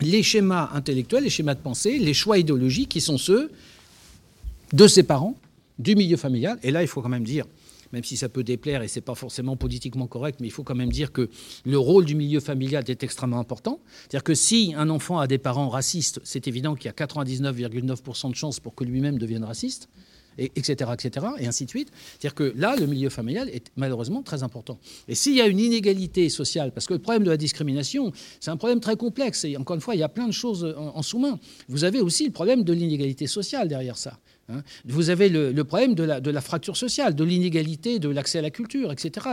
[0.00, 3.50] les schémas intellectuels, les schémas de pensée, les choix idéologiques qui sont ceux
[4.72, 5.34] de ses parents
[5.78, 6.58] du milieu familial.
[6.62, 7.44] Et là, il faut quand même dire,
[7.92, 10.74] même si ça peut déplaire et c'est pas forcément politiquement correct, mais il faut quand
[10.74, 11.28] même dire que
[11.64, 13.80] le rôle du milieu familial est extrêmement important.
[14.02, 18.30] C'est-à-dire que si un enfant a des parents racistes, c'est évident qu'il y a 99,9%
[18.30, 19.88] de chances pour que lui-même devienne raciste.
[20.38, 21.90] Et, etc., etc., et ainsi de suite.
[22.10, 24.78] C'est-à-dire que là, le milieu familial est malheureusement très important.
[25.08, 28.50] Et s'il y a une inégalité sociale, parce que le problème de la discrimination, c'est
[28.50, 31.00] un problème très complexe, et encore une fois, il y a plein de choses en
[31.00, 31.40] sous-main.
[31.70, 34.18] Vous avez aussi le problème de l'inégalité sociale derrière ça.
[34.48, 34.62] Hein.
[34.84, 38.92] vous avez le, problème de la, fracture sociale, de l'inégalité de l'accès à la culture,
[38.92, 39.26] etc.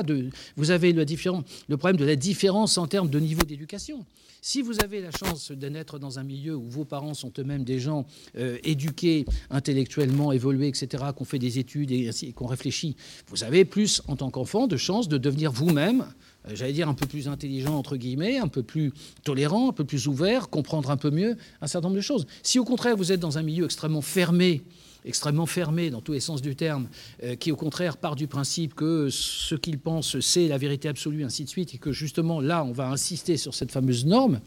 [0.55, 4.05] vous avez le, problème de la différence en termes de niveau d'éducation.
[4.41, 7.63] Si vous avez la chance de naître dans un milieu où vos parents sont eux-mêmes
[7.63, 8.05] des gens
[8.37, 12.97] euh, éduqués, intellectuellement évolués, etc., qu'on fait des études et, qu'on réfléchit,
[13.27, 16.05] vous avez plus, en tant qu'enfant, de chances de devenir vous-même
[16.47, 18.91] euh, j'allais dire un peu plus intelligent, entre guillemets, un peu plus
[19.23, 22.27] tolérant, un peu plus ouvert, comprendre un peu mieux un certain nombre de choses.
[22.41, 24.63] Si au contraire vous êtes dans un milieu extrêmement fermé,
[25.05, 26.87] extrêmement fermé dans tous les sens du terme,
[27.23, 31.23] euh, qui au contraire part du principe que ce qu'il pense, c'est la vérité absolue,
[31.23, 34.39] ainsi de suite, et que justement là, on va insister sur cette fameuse norme,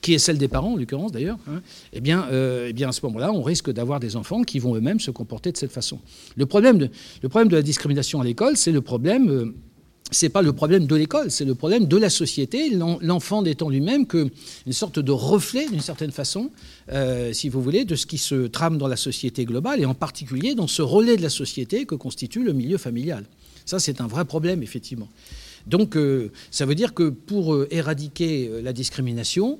[0.00, 1.62] qui est celle des parents, en l'occurrence d'ailleurs, hein,
[1.92, 4.74] eh, bien, euh, eh bien, à ce moment-là, on risque d'avoir des enfants qui vont
[4.74, 5.98] eux-mêmes se comporter de cette façon.
[6.36, 6.90] Le problème de,
[7.22, 9.54] le problème de la discrimination à l'école, c'est le problème...
[10.12, 14.06] C'est pas le problème de l'école, c'est le problème de la société, l'enfant n'étant lui-même
[14.06, 14.30] qu'une
[14.70, 16.50] sorte de reflet, d'une certaine façon,
[16.92, 19.94] euh, si vous voulez, de ce qui se trame dans la société globale, et en
[19.94, 23.24] particulier dans ce relais de la société que constitue le milieu familial.
[23.64, 25.08] Ça, c'est un vrai problème, effectivement.
[25.66, 29.58] Donc, euh, ça veut dire que pour euh, éradiquer la discrimination,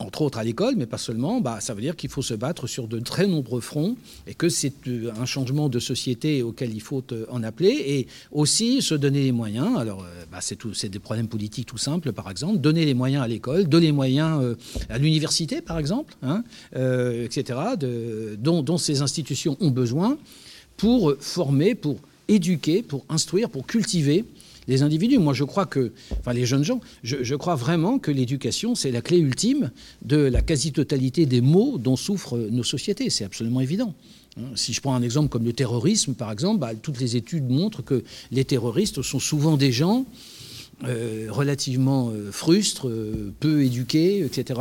[0.00, 2.68] entre autres à l'école, mais pas seulement, bah, ça veut dire qu'il faut se battre
[2.68, 3.96] sur de très nombreux fronts
[4.28, 8.06] et que c'est euh, un changement de société auquel il faut euh, en appeler et
[8.30, 9.76] aussi se donner les moyens.
[9.76, 13.28] Alors, euh, bah, c'est des problèmes politiques tout simples, par exemple, donner les moyens à
[13.28, 14.56] l'école, donner les moyens
[14.88, 16.44] à l'université, par exemple, hein,
[16.74, 17.58] etc.,
[18.38, 20.18] dont ces institutions ont besoin
[20.76, 24.24] pour former, pour éduquer, pour instruire, pour cultiver
[24.68, 25.18] les individus.
[25.18, 29.00] Moi, je crois que, enfin, les jeunes gens, je, crois vraiment que l'éducation, c'est la
[29.00, 29.70] clé ultime
[30.02, 33.10] de la quasi-totalité des maux dont souffrent nos sociétés.
[33.10, 33.94] C'est absolument évident.
[34.36, 37.48] Hein, si je prends un exemple comme le terrorisme, par exemple, bah, toutes les études
[37.48, 40.06] montrent que les terroristes sont souvent des gens
[40.84, 44.60] euh, relativement euh, frustres, euh, peu éduqués, etc.,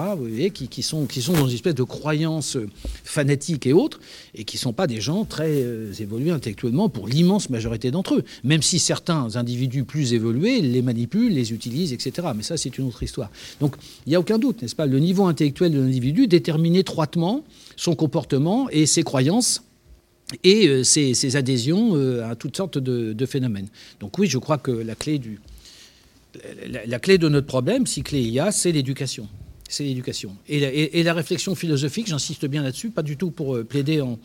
[0.51, 2.57] qui, sont, qui sont dans une espèce de croyance
[3.03, 3.99] fanatique et autres,
[4.33, 5.63] et qui ne sont pas des gens très
[5.99, 11.33] évolués intellectuellement pour l'immense majorité d'entre eux, même si certains individus plus évolués les manipulent,
[11.33, 12.29] les utilisent, etc.
[12.35, 13.29] Mais ça, c'est une autre histoire.
[13.59, 13.75] Donc,
[14.07, 14.87] il n'y a aucun doute, n'est-ce pas?
[14.87, 17.43] Le niveau intellectuel de l'individu détermine étroitement
[17.75, 19.61] son comportement et ses croyances
[20.43, 21.93] et ces, adhésions
[22.23, 23.67] à toutes sortes de, phénomènes.
[23.99, 25.39] Donc oui, je crois que la clé, du,
[26.85, 29.27] la, clé de notre problème, si clé il y a, c'est l'éducation.
[29.69, 30.35] C'est l'éducation.
[30.47, 34.17] Et, la réflexion philosophique, j'insiste bien là-dessus, pas du tout pour plaider en,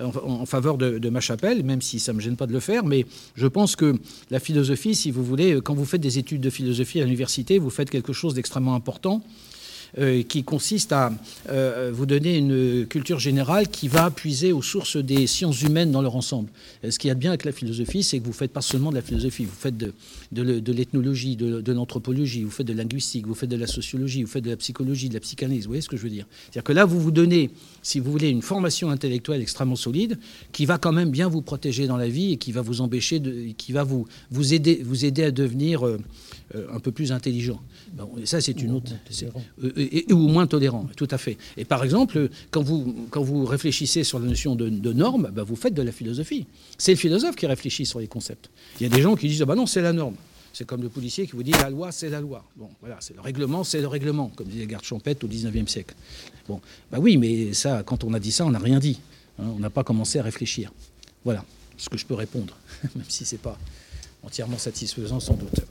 [0.00, 2.84] en, faveur de, ma chapelle, même si ça ne me gêne pas de le faire,
[2.84, 3.06] mais
[3.36, 3.94] je pense que
[4.30, 7.70] la philosophie, si vous voulez, quand vous faites des études de philosophie à l'université, vous
[7.70, 9.57] faites quelque chose d'extrêmement important euh,
[10.28, 11.12] qui consiste à
[11.48, 16.02] euh, vous donner une culture générale qui va puiser aux sources des sciences humaines dans
[16.02, 16.48] leur ensemble.
[16.88, 18.90] ce qu'il y a de bien avec la philosophie, c'est que vous faites pas seulement
[18.90, 19.92] de la philosophie, vous faites de,
[20.72, 24.44] l'ethnologie, de, l'anthropologie, vous faites de la linguistique, vous faites de la sociologie, vous faites
[24.44, 25.64] de la psychologie, de la psychanalyse.
[25.64, 26.26] Vous voyez ce que je veux dire?
[26.44, 27.50] C'est-à-dire que là, vous vous donnez,
[27.82, 30.18] si vous voulez, une formation intellectuelle extrêmement solide
[30.52, 33.20] qui va quand même bien vous protéger dans la vie et qui va vous empêcher,
[33.56, 35.98] qui va vous, vous, aider, vous aider à devenir euh,
[36.54, 37.60] un peu plus intelligent.
[37.92, 38.92] Bon, et ça, c'est une autre
[39.76, 41.36] et, ou moins tolérant, tout à fait.
[41.56, 45.42] Et par exemple, quand vous, quand vous réfléchissez sur la notion de, de norme, bah,
[45.42, 46.46] vous faites de la philosophie.
[46.78, 48.50] C'est le philosophe qui réfléchit sur les concepts.
[48.80, 50.14] Il y a des gens qui disent ah bah non, c'est la norme.
[50.52, 52.44] C'est comme le policier qui vous dit la loi, c'est la loi.
[52.56, 55.68] Bon, voilà, c'est le règlement, c'est le règlement, comme disaient les gardes champêtres au 19e
[55.68, 55.94] siècle.
[56.48, 58.98] Bon, bah oui, mais ça, quand on a dit ça, on n'a rien dit.
[59.38, 59.44] Hein.
[59.54, 60.72] on n'a pas commencé à réfléchir.
[61.24, 61.44] Voilà
[61.76, 62.56] ce que je peux répondre,
[62.96, 63.56] même si c'est pas
[64.28, 65.64] entièrement satisfaisant sans doute.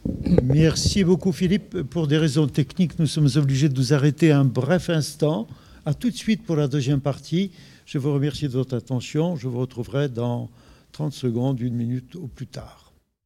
[0.44, 1.84] Merci beaucoup Philippe.
[1.84, 5.48] Pour des raisons techniques, nous sommes obligés de nous arrêter un bref instant.
[5.86, 7.52] A tout de suite pour la deuxième partie.
[7.86, 9.36] Je vous remercie de votre attention.
[9.36, 10.50] Je vous retrouverai dans
[10.92, 12.87] 30 secondes, une minute au plus tard.